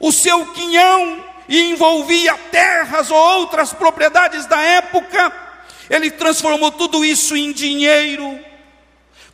o 0.00 0.10
seu 0.10 0.46
quinhão 0.52 1.24
e 1.52 1.70
envolvia 1.70 2.34
terras 2.50 3.10
ou 3.10 3.16
outras 3.18 3.74
propriedades 3.74 4.46
da 4.46 4.58
época, 4.58 5.30
ele 5.90 6.10
transformou 6.10 6.72
tudo 6.72 7.04
isso 7.04 7.36
em 7.36 7.52
dinheiro, 7.52 8.38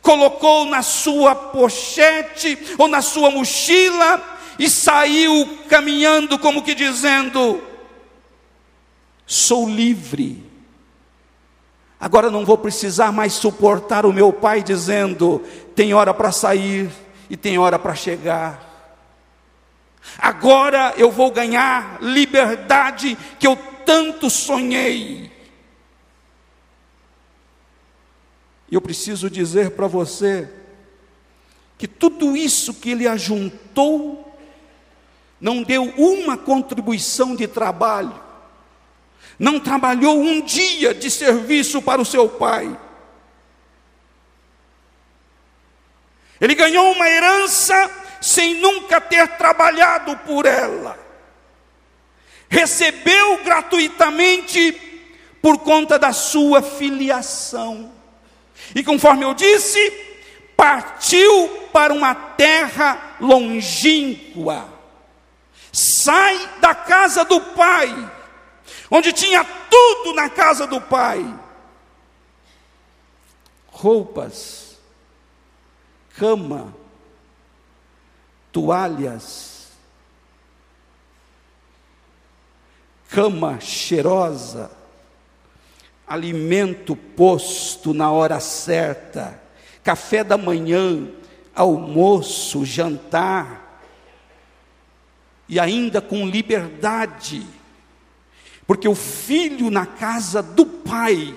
colocou 0.01 0.65
na 0.65 0.81
sua 0.81 1.33
pochete 1.33 2.59
ou 2.77 2.89
na 2.89 3.01
sua 3.01 3.31
mochila 3.31 4.21
e 4.59 4.69
saiu 4.69 5.59
caminhando, 5.69 6.37
como 6.37 6.61
que 6.61 6.75
dizendo: 6.75 7.63
Sou 9.25 9.69
livre. 9.69 10.43
Agora 11.97 12.29
não 12.29 12.43
vou 12.43 12.57
precisar 12.57 13.13
mais 13.13 13.31
suportar 13.31 14.05
o 14.05 14.11
meu 14.11 14.33
pai 14.33 14.61
dizendo: 14.61 15.41
Tem 15.73 15.93
hora 15.93 16.13
para 16.13 16.33
sair 16.33 16.89
e 17.29 17.37
tem 17.37 17.57
hora 17.57 17.79
para 17.79 17.95
chegar. 17.95 18.68
Agora 20.17 20.93
eu 20.97 21.11
vou 21.11 21.31
ganhar 21.31 21.97
liberdade 22.01 23.17
que 23.39 23.47
eu 23.47 23.55
tanto 23.85 24.29
sonhei. 24.29 25.31
E 28.69 28.75
eu 28.75 28.81
preciso 28.81 29.29
dizer 29.29 29.71
para 29.71 29.87
você 29.87 30.49
que 31.77 31.87
tudo 31.87 32.35
isso 32.35 32.73
que 32.73 32.91
ele 32.91 33.07
ajuntou 33.07 34.37
não 35.39 35.63
deu 35.63 35.85
uma 35.97 36.37
contribuição 36.37 37.35
de 37.35 37.47
trabalho, 37.47 38.13
não 39.39 39.59
trabalhou 39.59 40.19
um 40.19 40.41
dia 40.41 40.93
de 40.93 41.09
serviço 41.09 41.81
para 41.81 42.01
o 42.01 42.05
seu 42.05 42.27
pai. 42.27 42.77
Ele 46.41 46.55
ganhou 46.55 46.91
uma 46.91 47.07
herança 47.07 47.73
sem 48.21 48.55
nunca 48.55 48.99
ter 48.99 49.27
trabalhado 49.37 50.15
por 50.17 50.45
ela. 50.45 50.97
Recebeu 52.49 53.43
gratuitamente 53.43 54.71
por 55.41 55.59
conta 55.59 55.97
da 55.97 56.11
sua 56.11 56.61
filiação. 56.61 57.91
E 58.75 58.83
conforme 58.83 59.23
eu 59.23 59.33
disse, 59.33 59.79
partiu 60.55 61.47
para 61.71 61.93
uma 61.93 62.13
terra 62.13 63.15
longínqua. 63.19 64.67
Sai 65.71 66.49
da 66.59 66.73
casa 66.73 67.23
do 67.23 67.39
pai, 67.39 68.11
onde 68.89 69.13
tinha 69.13 69.43
tudo 69.43 70.13
na 70.13 70.29
casa 70.29 70.65
do 70.65 70.81
pai: 70.81 71.23
roupas, 73.67 74.79
cama, 76.17 76.75
toalhas, 78.59 79.69
cama 83.09 83.57
cheirosa, 83.61 84.69
alimento 86.05 86.93
posto 86.93 87.93
na 87.93 88.11
hora 88.11 88.39
certa, 88.41 89.41
café 89.81 90.25
da 90.25 90.37
manhã, 90.37 91.07
almoço, 91.55 92.65
jantar, 92.65 93.81
e 95.47 95.57
ainda 95.57 96.01
com 96.01 96.27
liberdade, 96.27 97.47
porque 98.67 98.89
o 98.89 98.95
filho 98.95 99.71
na 99.71 99.85
casa 99.85 100.43
do 100.43 100.65
pai, 100.65 101.33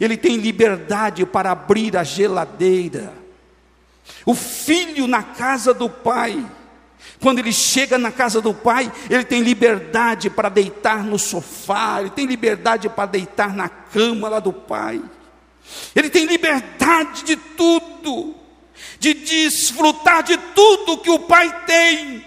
ele 0.00 0.16
tem 0.16 0.36
liberdade 0.36 1.26
para 1.26 1.52
abrir 1.52 1.98
a 1.98 2.02
geladeira, 2.02 3.12
o 4.24 4.34
filho 4.34 5.06
na 5.06 5.22
casa 5.22 5.74
do 5.74 5.88
pai, 5.88 6.44
quando 7.20 7.38
ele 7.38 7.52
chega 7.52 7.96
na 7.96 8.10
casa 8.10 8.40
do 8.40 8.52
pai, 8.52 8.92
ele 9.08 9.24
tem 9.24 9.42
liberdade 9.42 10.28
para 10.28 10.48
deitar 10.48 11.04
no 11.04 11.18
sofá, 11.18 12.00
ele 12.00 12.10
tem 12.10 12.26
liberdade 12.26 12.88
para 12.88 13.06
deitar 13.06 13.54
na 13.54 13.68
cama 13.68 14.28
lá 14.28 14.40
do 14.40 14.52
pai, 14.52 15.00
ele 15.94 16.10
tem 16.10 16.26
liberdade 16.26 17.22
de 17.22 17.36
tudo, 17.36 18.34
de 18.98 19.14
desfrutar 19.14 20.24
de 20.24 20.36
tudo 20.36 20.98
que 20.98 21.10
o 21.10 21.20
pai 21.20 21.64
tem. 21.64 22.24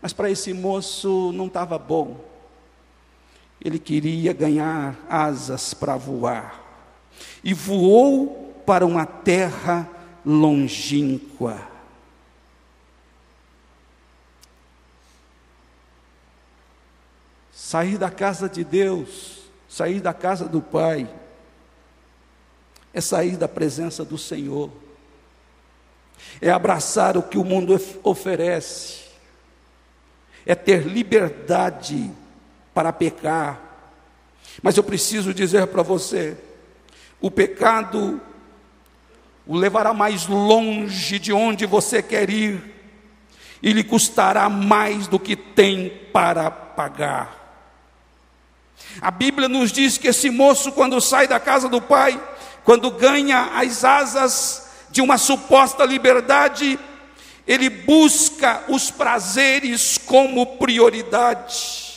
Mas 0.00 0.12
para 0.12 0.30
esse 0.30 0.54
moço 0.54 1.30
não 1.32 1.46
estava 1.46 1.78
bom, 1.78 2.24
ele 3.60 3.78
queria 3.78 4.32
ganhar 4.32 4.96
asas 5.08 5.74
para 5.74 5.96
voar, 5.96 6.58
e 7.44 7.52
voou 7.52 8.62
para 8.66 8.86
uma 8.86 9.04
terra 9.04 9.88
longínqua. 10.24 11.71
Sair 17.72 17.96
da 17.96 18.10
casa 18.10 18.50
de 18.50 18.62
Deus, 18.62 19.44
sair 19.66 19.98
da 19.98 20.12
casa 20.12 20.46
do 20.46 20.60
Pai, 20.60 21.08
é 22.92 23.00
sair 23.00 23.38
da 23.38 23.48
presença 23.48 24.04
do 24.04 24.18
Senhor, 24.18 24.70
é 26.38 26.50
abraçar 26.50 27.16
o 27.16 27.22
que 27.22 27.38
o 27.38 27.44
mundo 27.44 27.74
oferece, 28.02 29.04
é 30.44 30.54
ter 30.54 30.86
liberdade 30.86 32.10
para 32.74 32.92
pecar. 32.92 33.58
Mas 34.62 34.76
eu 34.76 34.84
preciso 34.84 35.32
dizer 35.32 35.66
para 35.68 35.82
você: 35.82 36.36
o 37.22 37.30
pecado 37.30 38.20
o 39.46 39.56
levará 39.56 39.94
mais 39.94 40.26
longe 40.26 41.18
de 41.18 41.32
onde 41.32 41.64
você 41.64 42.02
quer 42.02 42.28
ir 42.28 42.62
e 43.62 43.72
lhe 43.72 43.82
custará 43.82 44.50
mais 44.50 45.08
do 45.08 45.18
que 45.18 45.34
tem 45.34 45.88
para 46.12 46.50
pagar. 46.50 47.40
A 49.00 49.10
Bíblia 49.10 49.48
nos 49.48 49.72
diz 49.72 49.98
que 49.98 50.08
esse 50.08 50.30
moço, 50.30 50.72
quando 50.72 51.00
sai 51.00 51.26
da 51.26 51.40
casa 51.40 51.68
do 51.68 51.80
pai, 51.80 52.20
quando 52.64 52.90
ganha 52.90 53.50
as 53.54 53.84
asas 53.84 54.70
de 54.90 55.00
uma 55.00 55.18
suposta 55.18 55.84
liberdade, 55.84 56.78
ele 57.46 57.68
busca 57.68 58.64
os 58.68 58.90
prazeres 58.90 59.98
como 59.98 60.58
prioridade. 60.58 61.92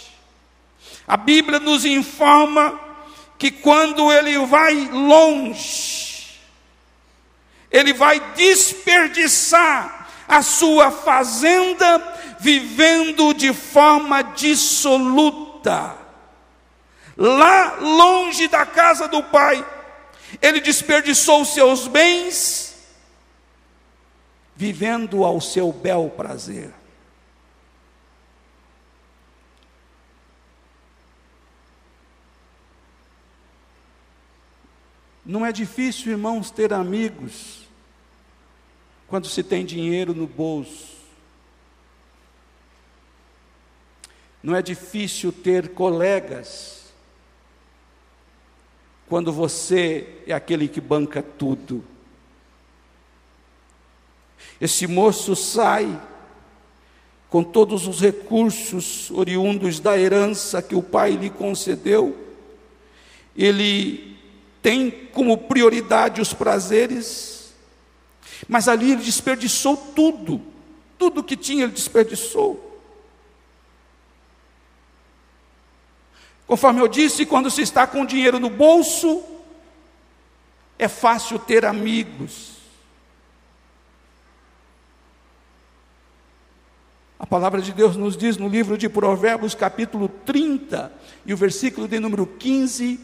A 1.07 1.17
Bíblia 1.17 1.59
nos 1.59 1.85
informa 1.85 2.79
que 3.37 3.51
quando 3.51 4.11
ele 4.11 4.37
vai 4.45 4.73
longe, 4.91 6.39
ele 7.69 7.93
vai 7.93 8.19
desperdiçar 8.35 10.07
a 10.27 10.41
sua 10.41 10.89
fazenda 10.89 12.13
vivendo 12.39 13.33
de 13.33 13.53
forma 13.53 14.21
dissoluta. 14.21 16.04
Lá 17.17 17.75
longe 17.75 18.47
da 18.47 18.65
casa 18.65 19.07
do 19.07 19.23
pai, 19.23 19.65
ele 20.41 20.59
desperdiçou 20.59 21.41
os 21.41 21.53
seus 21.53 21.87
bens, 21.87 22.75
vivendo 24.55 25.23
ao 25.23 25.39
seu 25.39 25.71
bel 25.71 26.09
prazer. 26.09 26.73
Não 35.25 35.43
é 35.43 35.51
difícil, 35.51 36.11
irmãos, 36.11 36.51
ter 36.51 36.71
amigos 36.71 37.67
quando 39.07 39.27
se 39.27 39.41
tem 39.41 39.65
dinheiro 39.65 40.13
no 40.13 40.27
bolso. 40.27 40.95
Não 44.43 44.55
é 44.55 44.61
difícil 44.61 45.31
ter 45.31 45.69
colegas 45.69 46.84
quando 49.07 49.31
você 49.31 50.07
é 50.25 50.33
aquele 50.33 50.67
que 50.67 50.81
banca 50.81 51.21
tudo. 51.21 51.83
Esse 54.59 54.87
moço 54.87 55.35
sai 55.35 56.01
com 57.29 57.43
todos 57.43 57.87
os 57.87 57.99
recursos 57.99 59.11
oriundos 59.11 59.79
da 59.79 59.97
herança 59.97 60.61
que 60.61 60.75
o 60.75 60.81
pai 60.81 61.11
lhe 61.11 61.29
concedeu, 61.29 62.15
ele 63.35 64.15
tem 64.61 64.89
como 64.89 65.37
prioridade 65.37 66.21
os 66.21 66.33
prazeres, 66.33 67.53
mas 68.47 68.67
ali 68.67 68.93
ele 68.93 69.03
desperdiçou 69.03 69.75
tudo, 69.75 70.41
tudo 70.97 71.23
que 71.23 71.35
tinha 71.35 71.65
ele 71.65 71.73
desperdiçou. 71.73 72.64
Conforme 76.47 76.79
eu 76.79 76.87
disse, 76.87 77.25
quando 77.25 77.49
se 77.49 77.61
está 77.61 77.87
com 77.87 78.05
dinheiro 78.05 78.39
no 78.39 78.49
bolso, 78.49 79.23
é 80.77 80.87
fácil 80.87 81.39
ter 81.39 81.65
amigos. 81.65 82.55
A 87.17 87.25
palavra 87.25 87.61
de 87.61 87.73
Deus 87.73 87.95
nos 87.95 88.15
diz 88.15 88.37
no 88.37 88.47
livro 88.47 88.77
de 88.77 88.87
Provérbios, 88.87 89.55
capítulo 89.55 90.07
30, 90.07 90.93
e 91.25 91.33
o 91.33 91.37
versículo 91.37 91.87
de 91.87 91.99
número 91.99 92.27
15, 92.27 92.99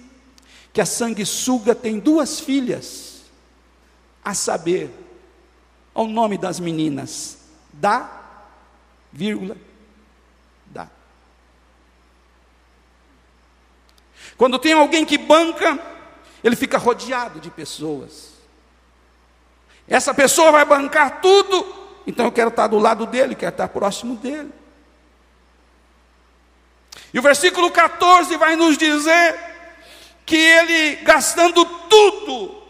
que 0.71 0.81
a 0.81 0.85
sanguessuga 0.85 1.73
tem 1.73 1.97
duas 1.97 2.39
filhas, 2.39 3.23
a 4.23 4.35
saber, 4.35 4.91
ao 5.93 6.07
nome 6.07 6.37
das 6.37 6.59
meninas, 6.59 7.39
dá, 7.73 8.45
vírgula, 9.11 9.57
dá. 10.67 10.87
Quando 14.41 14.57
tem 14.57 14.73
alguém 14.73 15.05
que 15.05 15.19
banca, 15.19 15.77
ele 16.43 16.55
fica 16.55 16.79
rodeado 16.79 17.39
de 17.39 17.51
pessoas. 17.51 18.31
Essa 19.87 20.15
pessoa 20.15 20.51
vai 20.51 20.65
bancar 20.65 21.21
tudo, 21.21 21.63
então 22.07 22.25
eu 22.25 22.31
quero 22.31 22.49
estar 22.49 22.65
do 22.65 22.79
lado 22.79 23.05
dele, 23.05 23.35
quero 23.35 23.51
estar 23.51 23.67
próximo 23.67 24.15
dele. 24.15 24.49
E 27.13 27.19
o 27.19 27.21
versículo 27.21 27.69
14 27.69 28.35
vai 28.37 28.55
nos 28.55 28.79
dizer 28.79 29.37
que 30.25 30.37
ele, 30.37 30.95
gastando 31.03 31.63
tudo, 31.63 32.63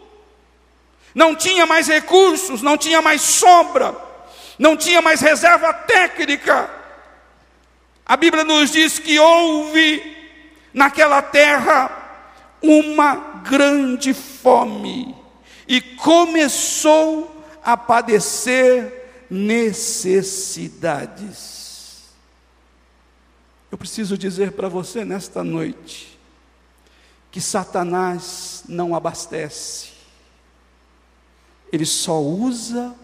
não 1.14 1.34
tinha 1.34 1.64
mais 1.64 1.88
recursos, 1.88 2.60
não 2.60 2.76
tinha 2.76 3.00
mais 3.00 3.22
sobra, 3.22 3.96
não 4.58 4.76
tinha 4.76 5.00
mais 5.00 5.22
reserva 5.22 5.72
técnica. 5.72 6.68
A 8.04 8.14
Bíblia 8.14 8.44
nos 8.44 8.70
diz 8.70 8.98
que 8.98 9.18
houve 9.18 10.21
naquela 10.72 11.20
terra 11.20 11.98
uma 12.62 13.16
grande 13.42 14.14
fome 14.14 15.14
e 15.66 15.80
começou 15.80 17.44
a 17.62 17.76
padecer 17.76 19.26
necessidades. 19.28 22.04
Eu 23.70 23.76
preciso 23.78 24.18
dizer 24.18 24.52
para 24.52 24.68
você 24.68 25.04
nesta 25.04 25.42
noite 25.42 26.16
que 27.30 27.40
Satanás 27.40 28.62
não 28.68 28.94
abastece, 28.94 29.92
ele 31.72 31.86
só 31.86 32.20
usa, 32.20 32.94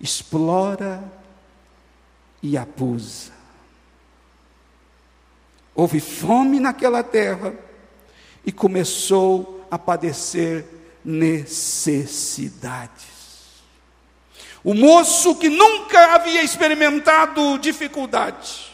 explora 0.00 1.04
e 2.42 2.58
abusa. 2.58 3.41
Houve 5.74 6.00
fome 6.00 6.60
naquela 6.60 7.02
terra 7.02 7.54
e 8.44 8.52
começou 8.52 9.66
a 9.70 9.78
padecer 9.78 10.66
necessidades. 11.04 13.12
O 14.62 14.74
moço 14.74 15.34
que 15.36 15.48
nunca 15.48 16.14
havia 16.14 16.42
experimentado 16.42 17.58
dificuldade. 17.58 18.70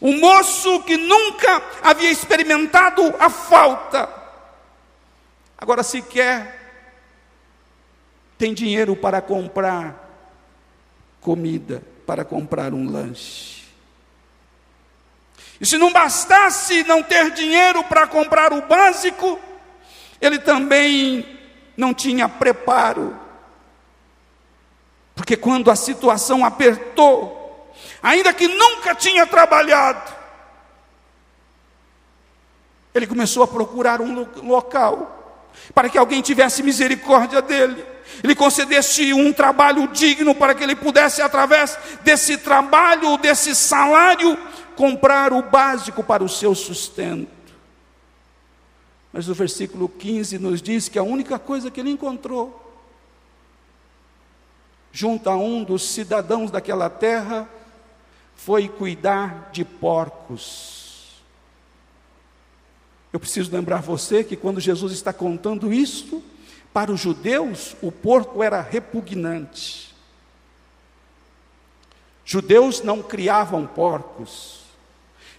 O 0.00 0.12
moço 0.12 0.82
que 0.82 0.96
nunca 0.96 1.62
havia 1.82 2.10
experimentado 2.10 3.14
a 3.18 3.30
falta. 3.30 4.08
Agora 5.56 5.82
sequer 5.82 6.60
tem 8.36 8.52
dinheiro 8.52 8.96
para 8.96 9.22
comprar 9.22 10.02
comida, 11.20 11.82
para 12.04 12.24
comprar 12.24 12.74
um 12.74 12.90
lanche. 12.90 13.53
E 15.60 15.66
se 15.66 15.78
não 15.78 15.92
bastasse 15.92 16.84
não 16.84 17.02
ter 17.02 17.30
dinheiro 17.30 17.82
para 17.84 18.06
comprar 18.06 18.52
o 18.52 18.62
básico, 18.62 19.38
ele 20.20 20.38
também 20.38 21.38
não 21.76 21.94
tinha 21.94 22.28
preparo. 22.28 23.18
Porque 25.14 25.36
quando 25.36 25.70
a 25.70 25.76
situação 25.76 26.44
apertou, 26.44 27.72
ainda 28.02 28.32
que 28.32 28.48
nunca 28.48 28.94
tinha 28.94 29.26
trabalhado, 29.26 30.12
ele 32.94 33.06
começou 33.06 33.42
a 33.42 33.48
procurar 33.48 34.00
um 34.00 34.26
local 34.42 35.42
para 35.74 35.88
que 35.88 35.98
alguém 35.98 36.20
tivesse 36.20 36.62
misericórdia 36.62 37.40
dele, 37.40 37.84
ele 38.22 38.34
concedesse 38.34 39.12
um 39.12 39.32
trabalho 39.32 39.88
digno 39.88 40.34
para 40.34 40.54
que 40.54 40.62
ele 40.62 40.76
pudesse, 40.76 41.22
através 41.22 41.76
desse 42.02 42.38
trabalho, 42.38 43.16
desse 43.18 43.54
salário, 43.54 44.38
comprar 44.76 45.32
o 45.32 45.42
básico 45.42 46.02
para 46.02 46.22
o 46.22 46.28
seu 46.28 46.54
sustento. 46.54 47.28
Mas 49.12 49.28
o 49.28 49.34
versículo 49.34 49.88
15 49.88 50.38
nos 50.38 50.60
diz 50.60 50.88
que 50.88 50.98
a 50.98 51.02
única 51.02 51.38
coisa 51.38 51.70
que 51.70 51.80
ele 51.80 51.90
encontrou 51.90 52.64
junto 54.94 55.28
a 55.28 55.36
um 55.36 55.64
dos 55.64 55.82
cidadãos 55.88 56.52
daquela 56.52 56.88
terra, 56.88 57.50
foi 58.36 58.68
cuidar 58.68 59.50
de 59.50 59.64
porcos. 59.64 61.20
Eu 63.12 63.18
preciso 63.18 63.52
lembrar 63.52 63.82
você 63.82 64.22
que 64.22 64.36
quando 64.36 64.60
Jesus 64.60 64.92
está 64.92 65.12
contando 65.12 65.72
isso, 65.72 66.22
para 66.72 66.92
os 66.92 67.00
judeus, 67.00 67.74
o 67.82 67.90
porco 67.90 68.40
era 68.40 68.60
repugnante. 68.60 69.92
Judeus 72.24 72.80
não 72.80 73.02
criavam 73.02 73.66
porcos, 73.66 74.63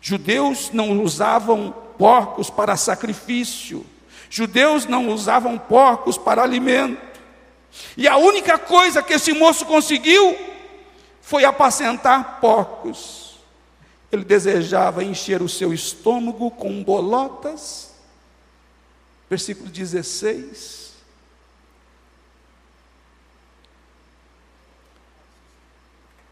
judeus 0.05 0.69
não 0.71 1.01
usavam 1.01 1.73
porcos 1.97 2.47
para 2.51 2.77
sacrifício, 2.77 3.83
judeus 4.29 4.85
não 4.85 5.09
usavam 5.09 5.57
porcos 5.57 6.15
para 6.15 6.43
alimento. 6.43 7.01
E 7.97 8.07
a 8.07 8.15
única 8.15 8.59
coisa 8.59 9.01
que 9.01 9.13
esse 9.13 9.33
moço 9.33 9.65
conseguiu 9.65 10.37
foi 11.21 11.43
apacentar 11.43 12.39
porcos. 12.39 13.39
Ele 14.11 14.23
desejava 14.23 15.03
encher 15.03 15.41
o 15.41 15.49
seu 15.49 15.73
estômago 15.73 16.51
com 16.51 16.83
bolotas. 16.83 17.95
Versículo 19.27 19.71
16. 19.71 20.93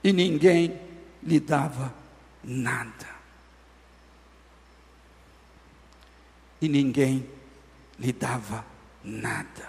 E 0.04 0.14
ninguém 0.14 0.80
lhe 1.24 1.40
dava 1.40 1.92
nada. 2.44 3.12
E 6.63 6.69
ninguém 6.69 7.30
lhe 7.99 8.13
dava 8.13 8.65
nada. 9.04 9.67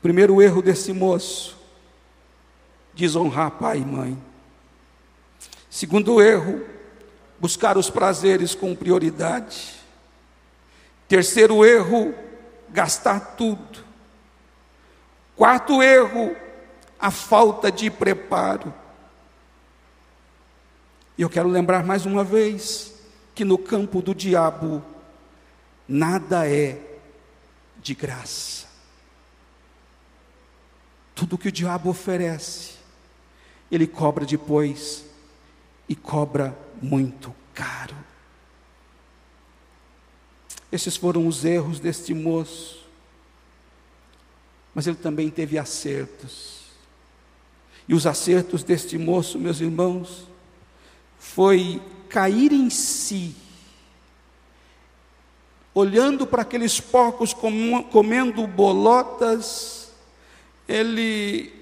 Primeiro 0.00 0.40
erro 0.40 0.62
desse 0.62 0.92
moço, 0.92 1.58
desonrar 2.94 3.50
pai 3.50 3.78
e 3.78 3.84
mãe. 3.84 4.16
Segundo 5.68 6.22
erro, 6.22 6.64
buscar 7.40 7.76
os 7.76 7.90
prazeres 7.90 8.54
com 8.54 8.76
prioridade. 8.76 9.74
Terceiro 11.08 11.64
erro, 11.64 12.14
gastar 12.68 13.34
tudo. 13.34 13.84
Quarto 15.34 15.82
erro, 15.82 16.36
a 16.96 17.10
falta 17.10 17.72
de 17.72 17.90
preparo. 17.90 18.72
E 21.18 21.22
eu 21.22 21.28
quero 21.28 21.48
lembrar 21.48 21.82
mais 21.84 22.06
uma 22.06 22.22
vez 22.22 22.97
que 23.38 23.44
no 23.44 23.56
campo 23.56 24.02
do 24.02 24.12
diabo 24.12 24.82
nada 25.86 26.50
é 26.50 26.98
de 27.80 27.94
graça. 27.94 28.66
Tudo 31.14 31.38
que 31.38 31.46
o 31.46 31.52
diabo 31.52 31.88
oferece, 31.88 32.72
ele 33.70 33.86
cobra 33.86 34.26
depois 34.26 35.04
e 35.88 35.94
cobra 35.94 36.58
muito 36.82 37.32
caro. 37.54 37.94
Esses 40.72 40.96
foram 40.96 41.24
os 41.28 41.44
erros 41.44 41.78
deste 41.78 42.12
moço. 42.12 42.84
Mas 44.74 44.88
ele 44.88 44.96
também 44.96 45.30
teve 45.30 45.56
acertos. 45.56 46.64
E 47.86 47.94
os 47.94 48.04
acertos 48.04 48.64
deste 48.64 48.98
moço, 48.98 49.38
meus 49.38 49.60
irmãos, 49.60 50.26
foi 51.20 51.80
cair 52.08 52.52
em 52.52 52.70
si, 52.70 53.34
olhando 55.74 56.26
para 56.26 56.42
aqueles 56.42 56.80
porcos 56.80 57.34
comendo 57.90 58.46
bolotas, 58.46 59.90
ele 60.66 61.52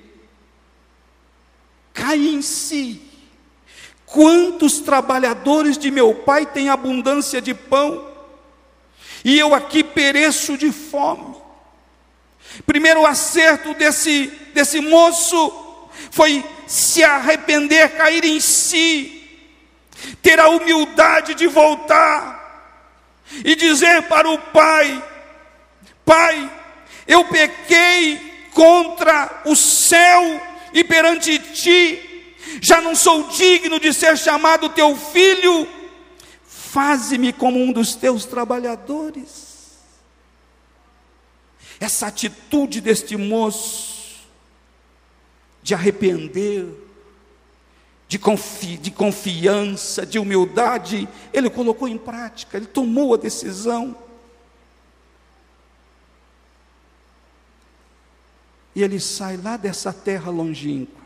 cai 1.92 2.18
em 2.18 2.40
si. 2.42 3.02
Quantos 4.04 4.78
trabalhadores 4.80 5.76
de 5.76 5.90
meu 5.90 6.14
pai 6.14 6.46
têm 6.46 6.68
abundância 6.68 7.42
de 7.42 7.52
pão, 7.52 8.06
e 9.24 9.38
eu 9.38 9.54
aqui 9.54 9.82
pereço 9.82 10.56
de 10.56 10.70
fome. 10.70 11.34
Primeiro 12.64 13.04
acerto 13.04 13.74
desse, 13.74 14.28
desse 14.54 14.80
moço 14.80 15.52
foi 16.10 16.44
se 16.66 17.02
arrepender, 17.02 17.96
cair 17.96 18.24
em 18.24 18.38
si, 18.40 19.15
ter 20.22 20.38
a 20.38 20.48
humildade 20.48 21.34
de 21.34 21.46
voltar 21.46 22.36
e 23.44 23.54
dizer 23.54 24.02
para 24.02 24.28
o 24.30 24.38
pai: 24.38 25.02
Pai, 26.04 26.50
eu 27.06 27.24
pequei 27.24 28.48
contra 28.52 29.42
o 29.44 29.54
céu 29.54 30.40
e 30.72 30.82
perante 30.84 31.38
ti, 31.38 32.34
já 32.60 32.80
não 32.80 32.94
sou 32.94 33.28
digno 33.28 33.78
de 33.78 33.92
ser 33.92 34.16
chamado 34.16 34.68
teu 34.68 34.96
filho, 34.96 35.68
faze-me 36.46 37.32
como 37.32 37.62
um 37.62 37.72
dos 37.72 37.94
teus 37.94 38.24
trabalhadores. 38.24 39.46
Essa 41.78 42.06
atitude 42.06 42.80
deste 42.80 43.16
moço 43.16 44.26
de 45.62 45.74
arrepender, 45.74 46.66
de, 48.08 48.18
confi 48.18 48.76
de 48.76 48.90
confiança, 48.90 50.06
de 50.06 50.18
humildade, 50.18 51.08
ele 51.32 51.50
colocou 51.50 51.88
em 51.88 51.98
prática, 51.98 52.56
ele 52.56 52.66
tomou 52.66 53.14
a 53.14 53.16
decisão. 53.16 53.96
E 58.74 58.82
ele 58.82 59.00
sai 59.00 59.36
lá 59.36 59.56
dessa 59.56 59.92
terra 59.92 60.30
longínqua, 60.30 61.02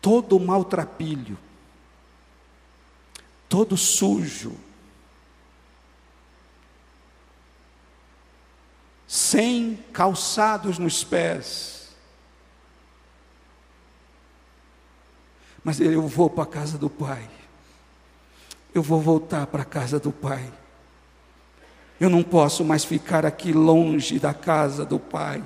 todo 0.00 0.38
maltrapilho, 0.38 1.38
todo 3.48 3.76
sujo, 3.76 4.54
sem 9.06 9.76
calçados 9.92 10.78
nos 10.78 11.02
pés, 11.02 11.83
Mas 15.64 15.80
eu 15.80 16.06
vou 16.06 16.30
para 16.30 16.44
a 16.44 16.46
casa 16.46 16.78
do 16.78 16.90
Pai. 16.90 17.28
Eu 18.74 18.82
vou 18.82 19.00
voltar 19.00 19.46
para 19.46 19.62
a 19.62 19.64
casa 19.64 19.98
do 19.98 20.12
Pai. 20.12 20.52
Eu 21.98 22.10
não 22.10 22.22
posso 22.22 22.62
mais 22.64 22.84
ficar 22.84 23.24
aqui 23.24 23.52
longe 23.52 24.18
da 24.18 24.34
casa 24.34 24.84
do 24.84 24.98
Pai. 24.98 25.42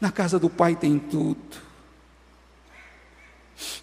Na 0.00 0.10
casa 0.10 0.38
do 0.38 0.50
Pai 0.50 0.74
tem 0.74 0.98
tudo. 0.98 1.70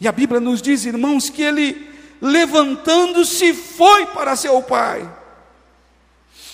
E 0.01 0.07
a 0.07 0.11
Bíblia 0.11 0.39
nos 0.39 0.61
diz, 0.61 0.85
irmãos, 0.85 1.29
que 1.29 1.41
ele 1.41 1.97
levantando-se 2.21 3.53
foi 3.53 4.07
para 4.07 4.35
seu 4.35 4.61
pai. 4.61 5.07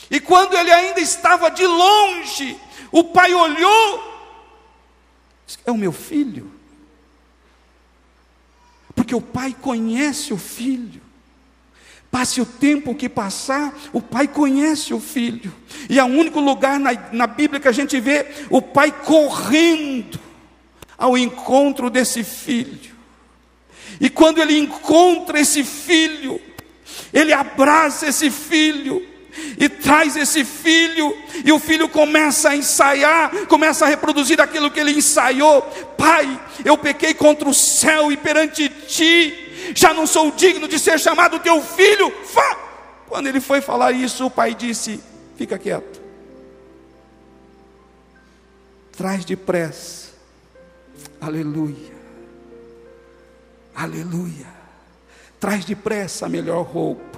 E 0.10 0.20
quando 0.20 0.54
ele 0.56 0.72
ainda 0.72 1.00
estava 1.00 1.50
de 1.50 1.66
longe, 1.66 2.60
o 2.92 3.04
pai 3.06 3.34
olhou, 3.34 4.14
é 5.66 5.72
o 5.72 5.78
meu 5.78 5.92
filho. 5.92 6.52
Porque 9.04 9.14
o 9.14 9.20
pai 9.20 9.54
conhece 9.60 10.34
o 10.34 10.38
filho. 10.38 11.02
Passe 12.10 12.40
o 12.40 12.46
tempo 12.46 12.96
que 12.96 13.10
passar, 13.10 13.78
o 13.92 14.02
pai 14.02 14.30
conhece 14.30 14.94
o 14.94 15.00
filho. 15.00 15.54
E 15.90 16.00
é 16.00 16.04
o 16.04 16.08
único 16.08 16.40
lugar 16.40 16.80
na, 16.80 16.92
na 17.12 17.28
Bíblia 17.28 17.60
que 17.60 17.68
a 17.68 17.74
gente 17.74 18.00
vê 18.00 18.26
o 18.50 18.62
pai 18.62 18.94
correndo 18.94 20.18
ao 20.98 21.18
encontro 21.18 21.90
desse 21.90 22.24
filho. 22.24 22.96
E 24.00 24.10
quando 24.10 24.40
ele 24.40 24.58
encontra 24.58 25.38
esse 25.38 25.66
filho, 25.66 26.40
ele 27.12 27.34
abraça 27.34 28.08
esse 28.08 28.32
filho, 28.32 29.06
e 29.58 29.68
traz 29.68 30.16
esse 30.16 30.44
filho, 30.44 31.16
e 31.44 31.52
o 31.52 31.60
filho 31.60 31.90
começa 31.90 32.50
a 32.50 32.56
ensaiar, 32.56 33.32
começa 33.48 33.86
a 33.86 33.88
reproduzir 33.88 34.40
aquilo 34.40 34.70
que 34.70 34.80
ele 34.80 34.92
ensaiou. 34.92 35.62
Pai, 35.98 36.40
eu 36.64 36.78
pequei 36.78 37.14
contra 37.14 37.48
o 37.48 37.54
céu 37.54 38.12
e 38.12 38.18
perante 38.18 38.70
ti, 38.70 39.74
já 39.76 39.94
não 39.94 40.06
sou 40.06 40.32
digno 40.32 40.68
de 40.68 40.80
ser 40.80 41.00
chamado 41.00 41.40
teu 41.40 41.62
filho. 41.62 42.12
Fá! 42.26 42.58
Quando 43.08 43.28
ele 43.28 43.40
foi 43.40 43.62
falar 43.62 43.92
isso, 43.92 44.26
o 44.26 44.32
pai 44.32 44.54
disse: 44.54 45.00
Fica 45.38 45.58
quieto, 45.58 46.02
traz 48.96 49.26
depressa, 49.26 50.12
aleluia, 51.20 51.94
aleluia, 53.76 54.48
traz 55.40 55.66
depressa 55.66 56.26
a 56.26 56.30
melhor 56.30 56.64
roupa 56.64 57.13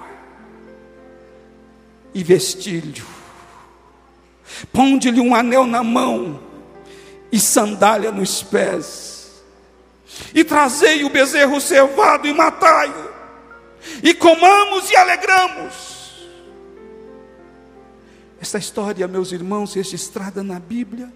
e 2.16 2.24
vestilho. 2.24 3.04
Ponde-lhe 4.72 5.20
um 5.20 5.34
anel 5.34 5.66
na 5.66 5.82
mão 5.82 6.40
e 7.30 7.38
sandália 7.38 8.10
nos 8.10 8.42
pés. 8.42 9.44
E 10.34 10.42
trazei 10.42 11.04
o 11.04 11.10
bezerro 11.10 11.60
cevado 11.60 12.26
e 12.26 12.32
matai-o. 12.32 13.10
E 14.02 14.14
comamos 14.14 14.90
e 14.90 14.96
alegramos. 14.96 16.26
Esta 18.40 18.56
história, 18.56 19.06
meus 19.06 19.30
irmãos, 19.30 19.74
registrada 19.74 20.42
na 20.42 20.58
Bíblia, 20.58 21.12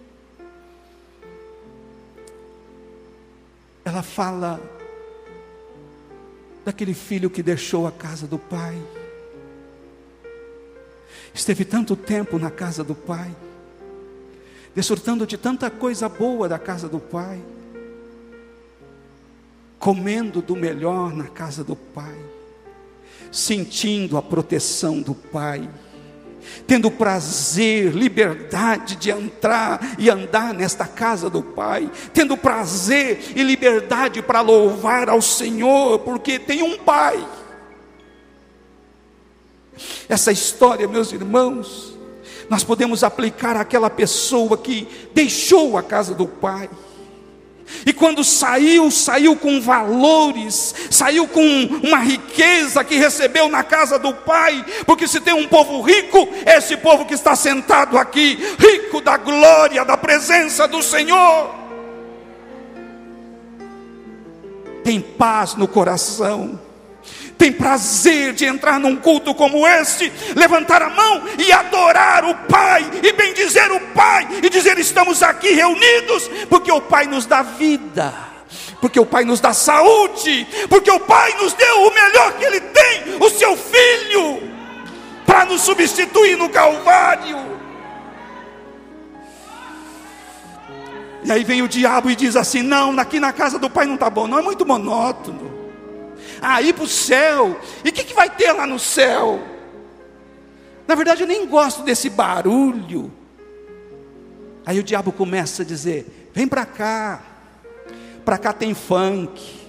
ela 3.86 4.02
fala 4.02 4.60
daquele 6.62 6.92
filho 6.92 7.30
que 7.30 7.42
deixou 7.42 7.86
a 7.86 7.92
casa 7.92 8.26
do 8.26 8.38
pai 8.38 8.78
Esteve 11.32 11.64
tanto 11.64 11.94
tempo 11.94 12.38
na 12.38 12.50
casa 12.50 12.82
do 12.82 12.94
Pai, 12.94 13.30
desfrutando 14.74 15.26
de 15.26 15.36
tanta 15.36 15.70
coisa 15.70 16.08
boa 16.08 16.48
da 16.48 16.58
casa 16.58 16.88
do 16.88 16.98
Pai, 16.98 17.40
comendo 19.78 20.42
do 20.42 20.56
melhor 20.56 21.14
na 21.14 21.28
casa 21.28 21.62
do 21.62 21.76
Pai, 21.76 22.16
sentindo 23.30 24.16
a 24.16 24.22
proteção 24.22 25.00
do 25.00 25.14
Pai, 25.14 25.70
tendo 26.66 26.90
prazer, 26.90 27.92
liberdade 27.94 28.96
de 28.96 29.10
entrar 29.10 29.94
e 29.98 30.10
andar 30.10 30.52
nesta 30.52 30.86
casa 30.86 31.30
do 31.30 31.42
Pai, 31.42 31.90
tendo 32.12 32.36
prazer 32.36 33.32
e 33.36 33.42
liberdade 33.42 34.20
para 34.20 34.40
louvar 34.40 35.08
ao 35.08 35.22
Senhor, 35.22 36.00
porque 36.00 36.38
tem 36.38 36.62
um 36.62 36.76
Pai 36.78 37.24
essa 40.08 40.32
história, 40.32 40.88
meus 40.88 41.12
irmãos, 41.12 41.96
nós 42.48 42.64
podemos 42.64 43.04
aplicar 43.04 43.56
àquela 43.56 43.88
pessoa 43.88 44.58
que 44.58 44.88
deixou 45.14 45.78
a 45.78 45.82
casa 45.82 46.14
do 46.14 46.26
pai. 46.26 46.68
E 47.86 47.92
quando 47.92 48.24
saiu, 48.24 48.90
saiu 48.90 49.36
com 49.36 49.60
valores, 49.60 50.74
saiu 50.90 51.26
com 51.28 51.40
uma 51.82 51.98
riqueza 51.98 52.82
que 52.82 52.96
recebeu 52.96 53.48
na 53.48 53.62
casa 53.62 53.98
do 53.98 54.12
Pai, 54.12 54.64
porque 54.84 55.06
se 55.06 55.20
tem 55.20 55.32
um 55.32 55.46
povo 55.46 55.80
rico, 55.80 56.28
esse 56.44 56.76
povo 56.76 57.04
que 57.04 57.14
está 57.14 57.36
sentado 57.36 57.96
aqui, 57.96 58.38
rico 58.58 59.00
da 59.00 59.16
glória, 59.16 59.84
da 59.84 59.96
presença 59.96 60.66
do 60.66 60.82
Senhor. 60.82 61.54
Tem 64.82 65.00
paz 65.00 65.54
no 65.54 65.68
coração 65.68 66.58
tem 67.40 67.50
prazer 67.50 68.34
de 68.34 68.44
entrar 68.44 68.78
num 68.78 68.94
culto 68.94 69.34
como 69.34 69.66
este, 69.66 70.12
levantar 70.36 70.82
a 70.82 70.90
mão 70.90 71.22
e 71.38 71.50
adorar 71.50 72.22
o 72.26 72.34
Pai, 72.34 72.86
e 73.02 73.12
bendizer 73.14 73.72
o 73.72 73.80
Pai, 73.94 74.28
e 74.42 74.50
dizer: 74.50 74.78
estamos 74.78 75.22
aqui 75.22 75.52
reunidos, 75.54 76.30
porque 76.50 76.70
o 76.70 76.82
Pai 76.82 77.06
nos 77.06 77.24
dá 77.24 77.40
vida, 77.40 78.12
porque 78.78 79.00
o 79.00 79.06
Pai 79.06 79.24
nos 79.24 79.40
dá 79.40 79.54
saúde, 79.54 80.46
porque 80.68 80.90
o 80.90 81.00
Pai 81.00 81.32
nos 81.40 81.54
deu 81.54 81.86
o 81.86 81.94
melhor 81.94 82.34
que 82.34 82.44
Ele 82.44 82.60
tem, 82.60 83.16
o 83.18 83.30
seu 83.30 83.56
Filho, 83.56 84.42
para 85.24 85.46
nos 85.46 85.62
substituir 85.62 86.36
no 86.36 86.50
Calvário. 86.50 87.38
E 91.24 91.32
aí 91.32 91.42
vem 91.42 91.62
o 91.62 91.68
diabo 91.68 92.10
e 92.10 92.14
diz 92.14 92.36
assim: 92.36 92.60
não, 92.60 93.00
aqui 93.00 93.18
na 93.18 93.32
casa 93.32 93.58
do 93.58 93.70
Pai 93.70 93.86
não 93.86 93.94
está 93.94 94.10
bom, 94.10 94.26
não 94.26 94.38
é 94.38 94.42
muito 94.42 94.66
monótono 94.66 95.49
a 96.40 96.62
ir 96.62 96.72
para 96.72 96.84
o 96.84 96.88
céu. 96.88 97.58
E 97.84 97.88
o 97.88 97.92
que, 97.92 98.04
que 98.04 98.14
vai 98.14 98.30
ter 98.30 98.52
lá 98.52 98.66
no 98.66 98.78
céu? 98.78 99.40
Na 100.86 100.94
verdade, 100.94 101.22
eu 101.22 101.26
nem 101.26 101.46
gosto 101.46 101.82
desse 101.82 102.10
barulho. 102.10 103.12
Aí 104.66 104.78
o 104.78 104.82
diabo 104.82 105.12
começa 105.12 105.62
a 105.62 105.64
dizer: 105.64 106.30
vem 106.34 106.46
para 106.46 106.66
cá, 106.66 107.22
para 108.24 108.36
cá 108.36 108.52
tem 108.52 108.74
funk, 108.74 109.60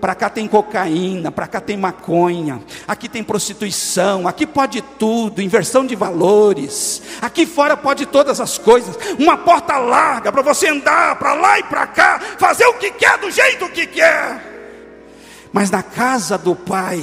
para 0.00 0.14
cá 0.14 0.30
tem 0.30 0.46
cocaína, 0.46 1.30
para 1.30 1.46
cá 1.46 1.60
tem 1.60 1.76
maconha, 1.76 2.62
aqui 2.86 3.08
tem 3.08 3.22
prostituição, 3.22 4.26
aqui 4.26 4.46
pode 4.46 4.80
tudo, 4.98 5.42
inversão 5.42 5.86
de 5.86 5.94
valores, 5.94 7.02
aqui 7.20 7.44
fora 7.46 7.76
pode 7.76 8.06
todas 8.06 8.40
as 8.40 8.58
coisas, 8.58 8.96
uma 9.18 9.36
porta 9.36 9.76
larga 9.76 10.32
para 10.32 10.42
você 10.42 10.68
andar 10.68 11.16
para 11.16 11.34
lá 11.34 11.58
e 11.58 11.62
para 11.64 11.86
cá, 11.86 12.20
fazer 12.38 12.66
o 12.66 12.74
que 12.74 12.90
quer 12.90 13.18
do 13.18 13.30
jeito 13.30 13.68
que 13.70 13.86
quer. 13.86 14.57
Mas 15.52 15.70
na 15.70 15.82
casa 15.82 16.36
do 16.36 16.54
Pai 16.54 17.02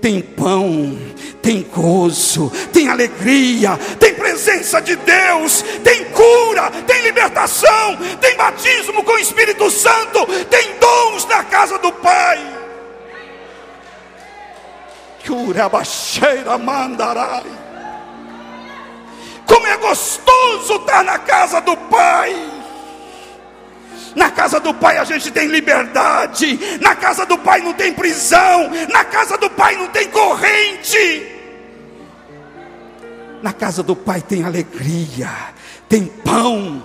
tem 0.00 0.22
pão, 0.22 0.98
tem 1.42 1.62
gozo, 1.62 2.50
tem 2.72 2.88
alegria, 2.88 3.76
tem 3.98 4.14
presença 4.14 4.80
de 4.80 4.96
Deus, 4.96 5.62
tem 5.84 6.04
cura, 6.06 6.70
tem 6.86 7.02
libertação, 7.02 7.98
tem 8.20 8.36
batismo 8.36 9.04
com 9.04 9.12
o 9.12 9.18
Espírito 9.18 9.70
Santo, 9.70 10.26
tem 10.46 10.78
dons 10.78 11.26
na 11.26 11.44
casa 11.44 11.78
do 11.78 11.92
Pai. 11.92 12.60
Baixeira 15.70 16.58
mandarai. 16.58 17.44
Como 19.46 19.66
é 19.66 19.76
gostoso 19.76 20.76
estar 20.76 21.04
na 21.04 21.18
casa 21.18 21.60
do 21.60 21.76
Pai. 21.76 22.59
Na 24.14 24.30
casa 24.30 24.58
do 24.58 24.74
Pai 24.74 24.98
a 24.98 25.04
gente 25.04 25.30
tem 25.30 25.46
liberdade, 25.46 26.58
na 26.80 26.94
casa 26.96 27.24
do 27.24 27.38
Pai 27.38 27.60
não 27.60 27.72
tem 27.72 27.92
prisão, 27.92 28.70
na 28.88 29.04
casa 29.04 29.38
do 29.38 29.48
Pai 29.50 29.76
não 29.76 29.88
tem 29.88 30.08
corrente. 30.08 31.36
Na 33.42 33.52
casa 33.52 33.82
do 33.82 33.94
Pai 33.96 34.20
tem 34.20 34.44
alegria, 34.44 35.30
tem 35.88 36.06
pão. 36.06 36.82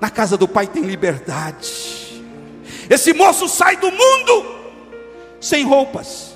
Na 0.00 0.10
casa 0.10 0.36
do 0.36 0.46
Pai 0.46 0.66
tem 0.66 0.82
liberdade. 0.82 2.22
Esse 2.88 3.12
moço 3.12 3.48
sai 3.48 3.76
do 3.76 3.90
mundo 3.90 4.58
sem 5.40 5.64
roupas. 5.64 6.34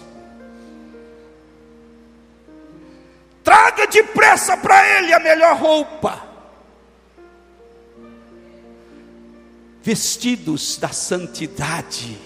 Traga 3.45 3.87
depressa 3.87 4.57
para 4.57 4.99
ele 4.99 5.13
a 5.13 5.21
melhor 5.21 5.57
roupa. 5.57 6.32
Vestidos 9.83 10.79
da 10.79 10.89
santidade. 10.89 12.19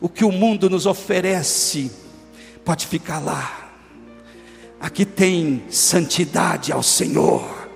O 0.00 0.08
que 0.08 0.24
o 0.24 0.32
mundo 0.32 0.70
nos 0.70 0.86
oferece 0.86 1.90
pode 2.64 2.86
ficar 2.86 3.18
lá. 3.18 3.70
Aqui 4.80 5.04
tem 5.04 5.64
santidade 5.70 6.72
ao 6.72 6.82
Senhor. 6.82 7.66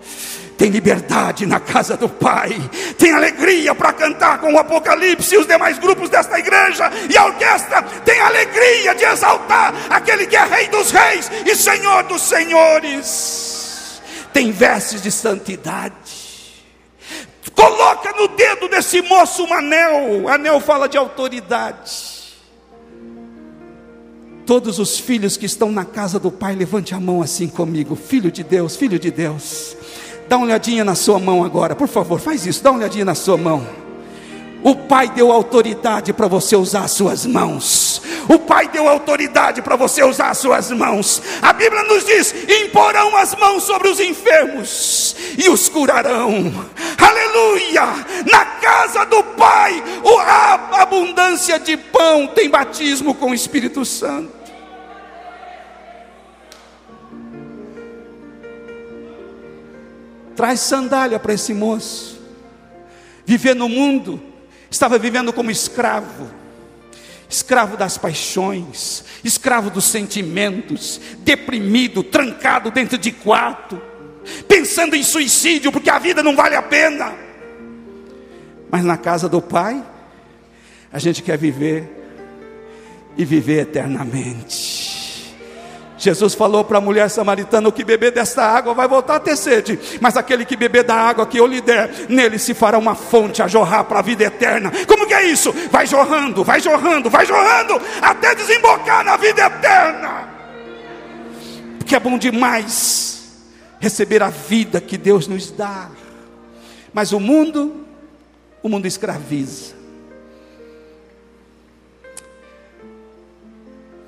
Tem 0.57 0.69
liberdade 0.69 1.47
na 1.47 1.59
casa 1.59 1.97
do 1.97 2.07
Pai, 2.07 2.51
tem 2.99 3.13
alegria 3.13 3.75
para 3.75 3.95
cantar 3.95 4.39
com 4.41 4.53
o 4.53 4.59
Apocalipse 4.59 5.35
e 5.35 5.39
os 5.39 5.47
demais 5.47 5.79
grupos 5.79 6.11
desta 6.11 6.39
igreja, 6.39 6.93
e 7.09 7.17
a 7.17 7.25
orquestra 7.25 7.81
tem 8.05 8.21
alegria 8.21 8.95
de 8.95 9.03
exaltar 9.03 9.73
aquele 9.89 10.27
que 10.27 10.37
é 10.37 10.45
Rei 10.45 10.69
dos 10.69 10.91
Reis 10.91 11.31
e 11.47 11.57
Senhor 11.57 12.03
dos 12.03 12.21
Senhores. 12.21 14.03
Tem 14.35 14.53
vestes 14.53 15.01
de 15.01 15.11
santidade 15.11 16.10
Coloca 17.55 18.13
no 18.13 18.29
dedo 18.29 18.69
desse 18.69 19.01
moço 19.03 19.45
um 19.45 19.53
anel. 19.53 20.29
Anel 20.29 20.61
fala 20.61 20.89
de 20.89 20.99
autoridade. 20.99 22.21
Todos 24.47 24.79
os 24.79 24.99
filhos 24.99 25.37
que 25.37 25.47
estão 25.47 25.71
na 25.71 25.85
casa 25.85 26.19
do 26.19 26.31
pai, 26.31 26.55
levante 26.55 26.95
a 26.95 27.01
mão 27.01 27.23
assim 27.23 27.49
comigo. 27.49 27.95
Filho 27.95 28.31
de 28.33 28.43
Deus, 28.43 28.77
filho 28.77 28.99
de 28.99 29.11
Deus. 29.11 29.77
Dá 30.29 30.37
uma 30.37 30.47
olhadinha 30.47 30.85
na 30.85 30.95
sua 30.95 31.19
mão 31.19 31.45
agora, 31.45 31.75
por 31.75 31.89
favor, 31.89 32.21
faz 32.21 32.47
isso. 32.47 32.63
Dá 32.63 32.71
uma 32.71 32.79
olhadinha 32.79 33.05
na 33.05 33.15
sua 33.15 33.37
mão. 33.37 33.67
O 34.63 34.75
Pai 34.75 35.09
deu 35.09 35.33
autoridade 35.33 36.13
para 36.13 36.29
você 36.29 36.55
usar 36.55 36.85
as 36.85 36.93
suas 36.93 37.25
mãos. 37.25 38.03
O 38.29 38.39
Pai 38.39 38.69
deu 38.69 38.89
autoridade 38.89 39.63
para 39.63 39.75
você 39.75 40.03
usar 40.05 40.31
as 40.31 40.39
suas 40.39 40.71
mãos. 40.71 41.23
A 41.41 41.53
Bíblia 41.53 41.83
nos 41.85 42.05
diz: 42.05 42.35
imporão 42.63 43.17
as 43.17 43.35
mãos 43.37 43.63
sobre 43.63 43.89
os 43.89 43.99
enfermos 43.99 45.17
e 45.39 45.49
os 45.49 45.69
curarão. 45.69 46.53
Aleluia! 46.99 47.83
Na 48.31 48.45
casa 48.45 49.07
do 49.07 49.23
Pai, 49.25 49.83
a 50.27 50.83
abundância 50.83 51.59
de 51.59 51.77
pão 51.77 52.27
tem 52.27 52.51
batismo 52.51 53.15
com 53.15 53.31
o 53.31 53.35
Espírito 53.35 53.85
Santo. 53.85 54.41
Traz 60.37 60.61
sandália 60.61 61.19
para 61.19 61.33
esse 61.33 61.55
moço. 61.55 62.21
Viver 63.25 63.55
no 63.55 63.69
mundo 63.69 64.30
estava 64.71 64.99
vivendo 64.99 65.33
como 65.33 65.51
escravo, 65.51 66.31
escravo 67.29 67.77
das 67.77 67.99
paixões, 67.99 69.05
escravo 69.25 69.71
dos 69.71 69.85
sentimentos, 69.85 71.01
deprimido, 71.19 72.03
trancado 72.03 72.71
dentro 72.71 72.97
de 72.97 73.11
quarto, 73.11 73.81
pensando 74.47 74.95
em 74.95 75.03
suicídio 75.03 75.73
porque 75.73 75.91
a 75.91 75.99
vida 75.99 76.23
não 76.23 76.37
vale 76.37 76.55
a 76.55 76.63
pena. 76.63 77.13
Mas 78.71 78.85
na 78.85 78.97
casa 78.97 79.29
do 79.29 79.43
Pai, 79.43 79.85
a 80.93 80.99
gente 80.99 81.23
quer 81.23 81.37
viver 81.37 82.01
e 83.17 83.25
viver 83.25 83.63
eternamente. 83.63 84.80
Jesus 86.01 86.35
falou 86.35 86.65
para 86.65 86.79
a 86.79 86.81
mulher 86.81 87.11
samaritana: 87.11 87.69
o 87.69 87.73
que 87.73 87.85
beber 87.85 88.11
desta 88.11 88.43
água 88.43 88.73
vai 88.73 88.89
voltar 88.89 89.17
a 89.17 89.21
ter 89.21 89.37
sede, 89.37 89.79
mas 90.01 90.17
aquele 90.17 90.47
que 90.47 90.57
beber 90.57 90.83
da 90.83 90.95
água 90.95 91.27
que 91.27 91.39
eu 91.39 91.47
lhe 91.47 91.61
der, 91.61 92.09
nele 92.09 92.39
se 92.39 92.55
fará 92.55 92.79
uma 92.79 92.95
fonte 92.95 93.43
a 93.43 93.47
jorrar 93.47 93.85
para 93.85 93.99
a 93.99 94.03
vida 94.03 94.25
eterna. 94.25 94.73
Como 94.87 95.07
que 95.07 95.13
é 95.13 95.27
isso? 95.27 95.53
Vai 95.71 95.87
jorrando, 95.87 96.43
vai 96.43 96.59
jorrando, 96.59 97.11
vai 97.11 97.27
jorrando, 97.27 97.79
até 98.01 98.35
desembocar 98.35 99.05
na 99.05 99.19
vida 99.19 99.43
eterna. 99.43 100.27
Porque 101.77 101.95
é 101.95 102.01
bom 102.01 102.17
demais 102.17 103.43
receber 103.79 104.23
a 104.23 104.31
vida 104.31 104.81
que 104.81 104.97
Deus 104.97 105.29
nos 105.29 105.51
dá, 105.51 105.91
mas 106.95 107.13
o 107.13 107.21
mundo, 107.21 107.85
o 108.63 108.71
mundo 108.71 108.87
escraviza. 108.87 109.75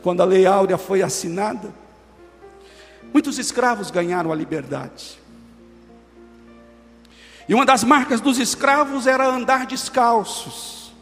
Quando 0.02 0.22
a 0.22 0.24
Lei 0.24 0.46
Áurea 0.46 0.78
foi 0.78 1.02
assinada, 1.02 1.82
Muitos 3.12 3.38
escravos 3.38 3.90
ganharam 3.90 4.33
a 4.33 4.35
liberdade. 4.35 5.20
E 7.48 7.55
uma 7.55 7.66
das 7.66 7.85
marcas 7.85 8.20
dos 8.20 8.38
escravos 8.38 9.07
era 9.07 9.27
andar 9.27 9.66
descalços. 9.66 10.92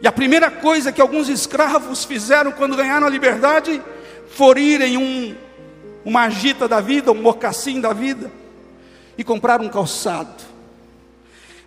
E 0.00 0.06
a 0.06 0.12
primeira 0.12 0.50
coisa 0.50 0.92
que 0.92 1.00
alguns 1.00 1.28
escravos 1.28 2.04
fizeram 2.04 2.52
quando 2.52 2.76
ganharam 2.76 3.06
a 3.06 3.10
liberdade 3.10 3.82
foi 4.28 4.60
irem 4.60 4.96
um, 4.98 5.34
uma 6.04 6.22
agita 6.22 6.68
da 6.68 6.80
vida, 6.80 7.10
um 7.10 7.22
mocassim 7.22 7.80
da 7.80 7.92
vida, 7.92 8.30
e 9.16 9.24
comprar 9.24 9.60
um 9.60 9.68
calçado. 9.68 10.44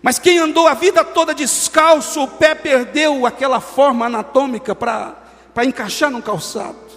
Mas 0.00 0.18
quem 0.18 0.38
andou 0.38 0.66
a 0.66 0.74
vida 0.74 1.04
toda 1.04 1.34
descalço, 1.34 2.22
o 2.22 2.28
pé 2.28 2.54
perdeu 2.54 3.26
aquela 3.26 3.60
forma 3.60 4.06
anatômica 4.06 4.74
para 4.74 5.16
encaixar 5.64 6.10
no 6.10 6.22
calçado. 6.22 6.89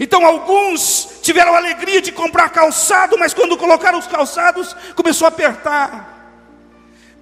Então 0.00 0.24
alguns 0.26 1.20
tiveram 1.22 1.54
a 1.54 1.58
alegria 1.58 2.00
de 2.00 2.12
comprar 2.12 2.48
calçado, 2.50 3.18
mas 3.18 3.34
quando 3.34 3.56
colocaram 3.56 3.98
os 3.98 4.06
calçados, 4.06 4.74
começou 4.94 5.26
a 5.26 5.28
apertar. 5.28 6.14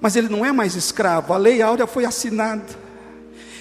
Mas 0.00 0.16
ele 0.16 0.28
não 0.28 0.44
é 0.44 0.52
mais 0.52 0.74
escravo, 0.74 1.32
a 1.32 1.36
lei 1.36 1.62
áurea 1.62 1.86
foi 1.86 2.04
assinada. 2.04 2.84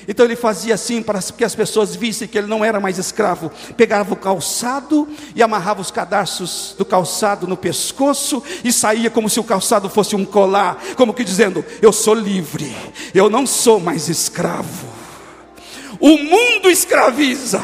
Então 0.07 0.25
ele 0.25 0.35
fazia 0.35 0.73
assim 0.73 1.01
para 1.01 1.19
que 1.21 1.43
as 1.43 1.55
pessoas 1.55 1.95
vissem 1.95 2.27
que 2.27 2.37
ele 2.37 2.47
não 2.47 2.63
era 2.63 2.79
mais 2.79 2.97
escravo. 2.97 3.51
Pegava 3.77 4.13
o 4.13 4.17
calçado 4.17 5.07
e 5.35 5.41
amarrava 5.41 5.81
os 5.81 5.91
cadarços 5.91 6.75
do 6.77 6.83
calçado 6.83 7.47
no 7.47 7.55
pescoço 7.55 8.43
e 8.63 8.71
saía 8.71 9.09
como 9.09 9.29
se 9.29 9.39
o 9.39 9.43
calçado 9.43 9.89
fosse 9.89 10.15
um 10.15 10.25
colar, 10.25 10.77
como 10.95 11.13
que 11.13 11.23
dizendo: 11.23 11.63
Eu 11.81 11.93
sou 11.93 12.13
livre, 12.13 12.75
eu 13.13 13.29
não 13.29 13.47
sou 13.47 13.79
mais 13.79 14.09
escravo. 14.09 14.91
O 15.99 16.17
mundo 16.17 16.69
escraviza, 16.69 17.61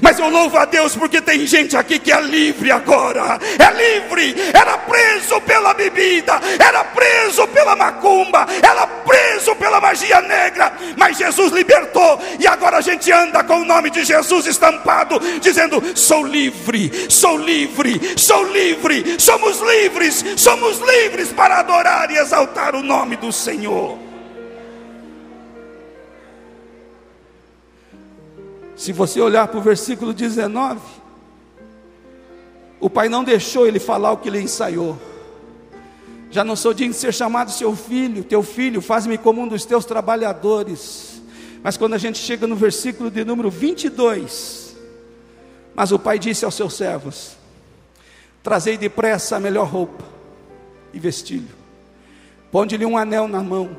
mas 0.00 0.18
eu 0.18 0.28
louvo 0.28 0.56
a 0.56 0.64
Deus 0.64 0.94
porque 0.94 1.20
tem 1.20 1.46
gente 1.46 1.76
aqui 1.76 1.98
que 1.98 2.12
é 2.12 2.20
livre 2.20 2.70
agora. 2.70 3.38
É 3.58 3.96
livre. 3.96 4.34
Era 4.52 4.78
preso 4.78 5.40
pela 5.42 5.74
bebida, 5.74 6.40
era 6.58 6.84
preso 6.84 7.46
pela 7.48 7.76
macumba, 7.76 8.46
era 8.62 8.86
preso 8.86 9.54
pela 9.56 9.80
magia 9.80 10.20
negra. 10.20 10.72
Mas 10.96 11.18
Jesus 11.18 11.52
libertou 11.52 12.20
e 12.38 12.46
agora 12.46 12.78
a 12.78 12.80
gente 12.80 13.10
anda 13.12 13.42
com 13.44 13.60
o 13.60 13.64
nome 13.64 13.90
de 13.90 14.04
Jesus 14.04 14.46
estampado, 14.46 15.18
dizendo: 15.40 15.82
Sou 15.94 16.24
livre, 16.24 17.06
sou 17.08 17.36
livre, 17.36 18.14
sou 18.16 18.44
livre. 18.44 19.16
Somos 19.18 19.60
livres, 19.60 20.24
somos 20.36 20.78
livres 20.78 21.32
para 21.32 21.60
adorar 21.60 22.10
e 22.10 22.18
exaltar 22.18 22.74
o 22.74 22.82
nome 22.82 23.16
do 23.16 23.32
Senhor. 23.32 24.09
Se 28.80 28.94
você 28.94 29.20
olhar 29.20 29.46
para 29.46 29.58
o 29.58 29.62
versículo 29.62 30.14
19, 30.14 30.80
O 32.80 32.88
pai 32.88 33.10
não 33.10 33.22
deixou 33.22 33.66
ele 33.66 33.78
falar 33.78 34.10
o 34.10 34.16
que 34.16 34.30
ele 34.30 34.40
ensaiou. 34.40 34.98
Já 36.30 36.42
não 36.42 36.56
sou 36.56 36.72
digno 36.72 36.94
de 36.94 36.98
ser 36.98 37.12
chamado 37.12 37.50
seu 37.50 37.76
filho, 37.76 38.24
teu 38.24 38.42
filho, 38.42 38.80
faz-me 38.80 39.18
como 39.18 39.42
um 39.42 39.46
dos 39.46 39.66
teus 39.66 39.84
trabalhadores. 39.84 41.20
Mas 41.62 41.76
quando 41.76 41.92
a 41.92 41.98
gente 41.98 42.16
chega 42.16 42.46
no 42.46 42.56
versículo 42.56 43.10
de 43.10 43.22
número 43.22 43.50
22, 43.50 44.74
mas 45.74 45.92
o 45.92 45.98
pai 45.98 46.18
disse 46.18 46.46
aos 46.46 46.54
seus 46.54 46.72
servos: 46.72 47.36
Trazei 48.42 48.78
depressa 48.78 49.36
a 49.36 49.40
melhor 49.40 49.68
roupa 49.68 50.02
e 50.94 50.98
vestilho, 50.98 51.54
ponde-lhe 52.50 52.86
um 52.86 52.96
anel 52.96 53.28
na 53.28 53.42
mão 53.42 53.76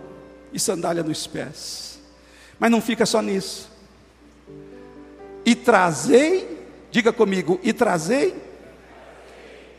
e 0.54 0.60
sandália 0.60 1.02
nos 1.02 1.26
pés. 1.26 2.00
Mas 2.60 2.70
não 2.70 2.80
fica 2.80 3.04
só 3.04 3.20
nisso. 3.20 3.71
E 5.52 5.56
trazei, 5.56 6.66
diga 6.90 7.12
comigo, 7.12 7.60
e 7.62 7.74
trazei 7.74 8.34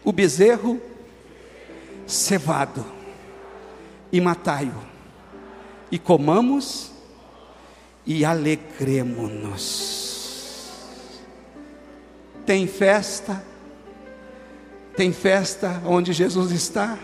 o 0.04 0.12
bezerro 0.12 0.78
cevado, 2.06 2.84
e 4.12 4.20
matai-o, 4.20 4.76
e 5.90 5.98
comamos 5.98 6.90
e 8.04 8.22
alegremos-nos. 8.22 10.68
Tem 12.44 12.66
festa, 12.66 13.42
tem 14.94 15.10
festa 15.10 15.80
onde 15.86 16.12
Jesus 16.12 16.52
está? 16.52 16.98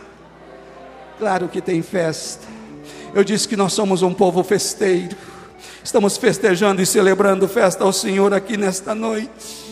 Claro 1.18 1.48
que 1.48 1.62
tem 1.62 1.80
festa. 1.80 2.46
Eu 3.14 3.24
disse 3.24 3.48
que 3.48 3.56
nós 3.56 3.72
somos 3.72 4.02
um 4.02 4.12
povo 4.12 4.44
festeiro. 4.44 5.16
Estamos 5.82 6.16
festejando 6.16 6.82
e 6.82 6.86
celebrando 6.86 7.48
festa 7.48 7.84
ao 7.84 7.92
Senhor 7.92 8.32
aqui 8.34 8.56
nesta 8.56 8.94
noite. 8.94 9.66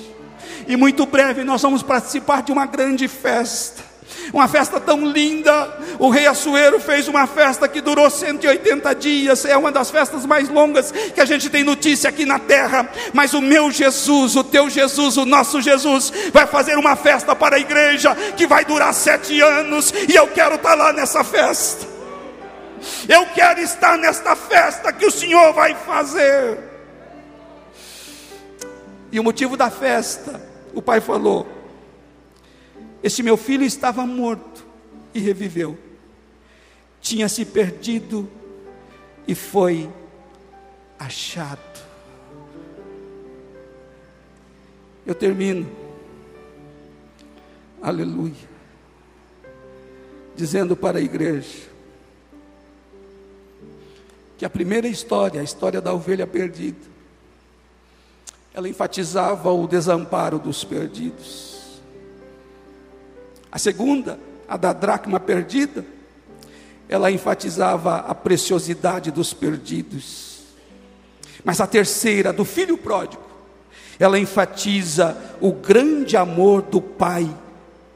E 0.67 0.77
muito 0.77 1.07
breve 1.07 1.45
nós 1.45 1.63
vamos 1.63 1.83
participar 1.83 2.43
de 2.43 2.53
uma 2.53 2.67
grande 2.67 3.07
festa 3.09 3.97
uma 4.33 4.49
festa 4.49 4.81
tão 4.81 5.05
linda. 5.05 5.79
O 5.99 6.09
rei 6.09 6.27
Assuero 6.27 6.81
fez 6.81 7.09
uma 7.09 7.27
festa 7.27 7.69
que 7.69 7.81
durou 7.81 8.09
180 8.11 8.95
dias, 8.95 9.45
é 9.45 9.57
uma 9.57 9.73
das 9.73 9.91
festas 9.91 10.27
mais 10.27 10.49
longas 10.49 10.93
que 10.93 11.21
a 11.21 11.25
gente 11.25 11.49
tem 11.49 11.65
notícia 11.65 12.11
aqui 12.11 12.25
na 12.25 12.39
terra. 12.39 12.89
Mas 13.13 13.35
o 13.35 13.41
meu 13.41 13.71
Jesus, 13.71 14.37
o 14.37 14.45
teu 14.45 14.69
Jesus, 14.69 15.17
o 15.17 15.25
nosso 15.25 15.61
Jesus, 15.61 16.13
vai 16.33 16.47
fazer 16.47 16.77
uma 16.77 16.97
festa 16.97 17.35
para 17.35 17.57
a 17.57 17.61
igreja 17.61 18.15
que 18.37 18.47
vai 18.47 18.65
durar 18.65 18.93
sete 18.95 19.41
anos, 19.41 19.93
e 20.09 20.15
eu 20.15 20.29
quero 20.29 20.57
estar 20.57 20.75
lá 20.75 20.93
nessa 20.93 21.23
festa. 21.25 21.96
Eu 23.09 23.27
quero 23.35 23.61
estar 23.61 23.97
nesta 23.99 24.35
festa 24.35 24.93
que 24.93 25.07
o 25.07 25.11
Senhor 25.11 25.53
vai 25.53 25.75
fazer. 25.75 26.59
E 29.11 29.21
o 29.21 29.25
motivo 29.25 29.57
da 29.57 29.71
festa, 29.71 30.41
o 30.75 30.83
pai 30.83 31.01
falou: 31.01 31.47
este 33.03 33.23
meu 33.23 33.37
filho 33.37 33.65
estava 33.65 34.05
morto 34.05 34.67
e 35.15 35.21
reviveu. 35.21 35.79
Tinha 37.01 37.29
se 37.29 37.45
perdido 37.45 38.29
e 39.29 39.35
foi 39.35 39.89
achado. 40.99 41.61
Eu 45.07 45.15
termino. 45.15 45.71
Aleluia. 47.81 48.57
Dizendo 50.35 50.77
para 50.77 50.99
a 50.99 51.01
igreja 51.01 51.76
que 54.37 54.45
a 54.45 54.51
primeira 54.51 54.87
história, 54.87 55.41
a 55.41 55.45
história 55.45 55.81
da 55.81 55.93
ovelha 55.93 56.27
perdida, 56.27 56.97
ela 58.53 58.69
enfatizava 58.69 59.53
o 59.53 59.67
desamparo 59.67 60.39
dos 60.39 60.65
perdidos. 60.65 61.81
A 63.51 63.59
segunda, 63.59 64.19
a 64.49 64.57
da 64.57 64.73
dracma 64.73 65.21
perdida, 65.21 65.85
ela 66.89 67.11
enfatizava 67.11 67.97
a 67.97 68.15
preciosidade 68.15 69.11
dos 69.11 69.35
perdidos. 69.35 70.41
Mas 71.45 71.61
a 71.61 71.67
terceira, 71.67 72.33
do 72.33 72.45
filho 72.45 72.79
pródigo, 72.79 73.23
ela 73.99 74.19
enfatiza 74.19 75.17
o 75.41 75.53
grande 75.53 76.17
amor 76.17 76.63
do 76.63 76.81
pai 76.81 77.29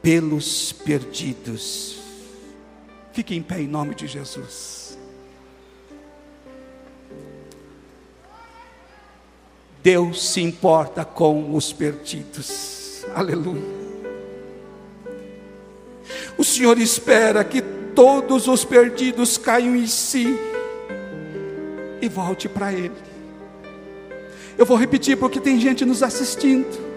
pelos 0.03 0.73
perdidos. 0.73 2.01
Fique 3.13 3.35
em 3.35 3.43
pé 3.43 3.61
em 3.61 3.69
nome 3.69 3.95
de 3.95 4.07
Jesus. 4.07 4.80
Deus 9.83 10.31
se 10.31 10.41
importa 10.41 11.05
com 11.05 11.55
os 11.55 11.73
perdidos. 11.73 13.05
Aleluia. 13.15 13.81
O 16.37 16.45
Senhor 16.45 16.79
espera 16.79 17.43
que 17.45 17.63
todos 17.95 18.47
os 18.47 18.65
perdidos 18.65 19.37
caiam 19.39 19.75
em 19.75 19.87
si 19.87 20.39
e 22.01 22.09
volte 22.09 22.49
para 22.49 22.73
Ele. 22.73 22.93
Eu 24.57 24.67
vou 24.67 24.77
repetir 24.77 25.17
porque 25.17 25.41
tem 25.41 25.59
gente 25.59 25.85
nos 25.85 26.03
assistindo. 26.03 26.91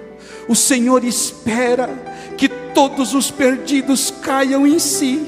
O 0.47 0.55
Senhor 0.55 1.03
espera 1.03 1.89
que 2.37 2.49
todos 2.49 3.13
os 3.13 3.31
perdidos 3.31 4.11
caiam 4.21 4.67
em 4.67 4.79
si 4.79 5.25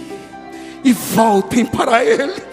e 0.83 0.91
voltem 0.91 1.65
para 1.65 2.03
Ele. 2.03 2.43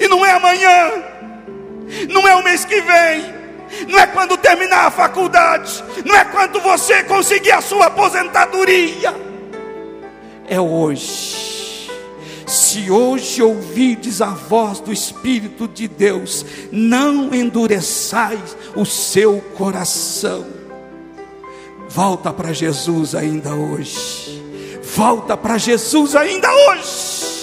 E 0.00 0.08
não 0.08 0.24
é 0.24 0.32
amanhã, 0.32 1.11
não 2.08 2.26
é 2.26 2.34
o 2.34 2.42
mês 2.42 2.64
que 2.64 2.80
vem, 2.80 3.34
não 3.88 3.98
é 3.98 4.06
quando 4.06 4.36
terminar 4.36 4.86
a 4.86 4.90
faculdade, 4.90 5.82
não 6.04 6.14
é 6.14 6.24
quando 6.24 6.60
você 6.60 7.02
conseguir 7.04 7.52
a 7.52 7.60
sua 7.60 7.86
aposentadoria, 7.86 9.14
é 10.48 10.60
hoje. 10.60 11.52
Se 12.46 12.90
hoje 12.90 13.42
ouvides 13.42 14.20
a 14.20 14.26
voz 14.26 14.78
do 14.80 14.92
Espírito 14.92 15.66
de 15.66 15.88
Deus, 15.88 16.44
não 16.70 17.34
endureçais 17.34 18.56
o 18.76 18.84
seu 18.84 19.40
coração. 19.56 20.44
Volta 21.88 22.30
para 22.32 22.52
Jesus 22.52 23.14
ainda 23.14 23.54
hoje. 23.54 24.42
Volta 24.82 25.34
para 25.34 25.56
Jesus 25.56 26.14
ainda 26.14 26.48
hoje. 26.52 27.41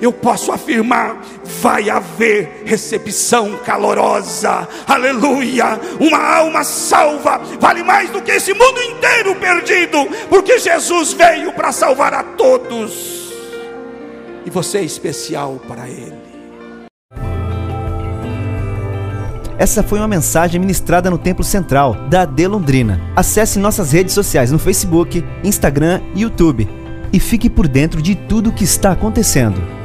Eu 0.00 0.12
posso 0.12 0.52
afirmar: 0.52 1.20
vai 1.60 1.90
haver 1.90 2.62
recepção 2.64 3.58
calorosa, 3.64 4.66
aleluia. 4.86 5.78
Uma 5.98 6.18
alma 6.18 6.64
salva 6.64 7.40
vale 7.58 7.82
mais 7.82 8.10
do 8.10 8.22
que 8.22 8.32
esse 8.32 8.54
mundo 8.54 8.80
inteiro 8.82 9.34
perdido, 9.36 10.08
porque 10.28 10.58
Jesus 10.58 11.12
veio 11.12 11.52
para 11.52 11.72
salvar 11.72 12.14
a 12.14 12.22
todos, 12.22 13.32
e 14.44 14.50
você 14.50 14.78
é 14.78 14.84
especial 14.84 15.60
para 15.68 15.88
Ele. 15.88 16.30
Essa 19.58 19.82
foi 19.82 19.98
uma 19.98 20.08
mensagem 20.08 20.58
ministrada 20.58 21.10
no 21.10 21.18
Templo 21.18 21.44
Central 21.44 21.94
da 22.08 22.22
AD 22.22 22.46
Londrina. 22.46 22.98
Acesse 23.14 23.58
nossas 23.58 23.92
redes 23.92 24.14
sociais 24.14 24.50
no 24.50 24.58
Facebook, 24.58 25.22
Instagram 25.44 26.00
e 26.14 26.22
YouTube 26.22 26.66
e 27.12 27.20
fique 27.20 27.50
por 27.50 27.68
dentro 27.68 28.00
de 28.00 28.14
tudo 28.14 28.50
o 28.50 28.52
que 28.54 28.64
está 28.64 28.92
acontecendo. 28.92 29.79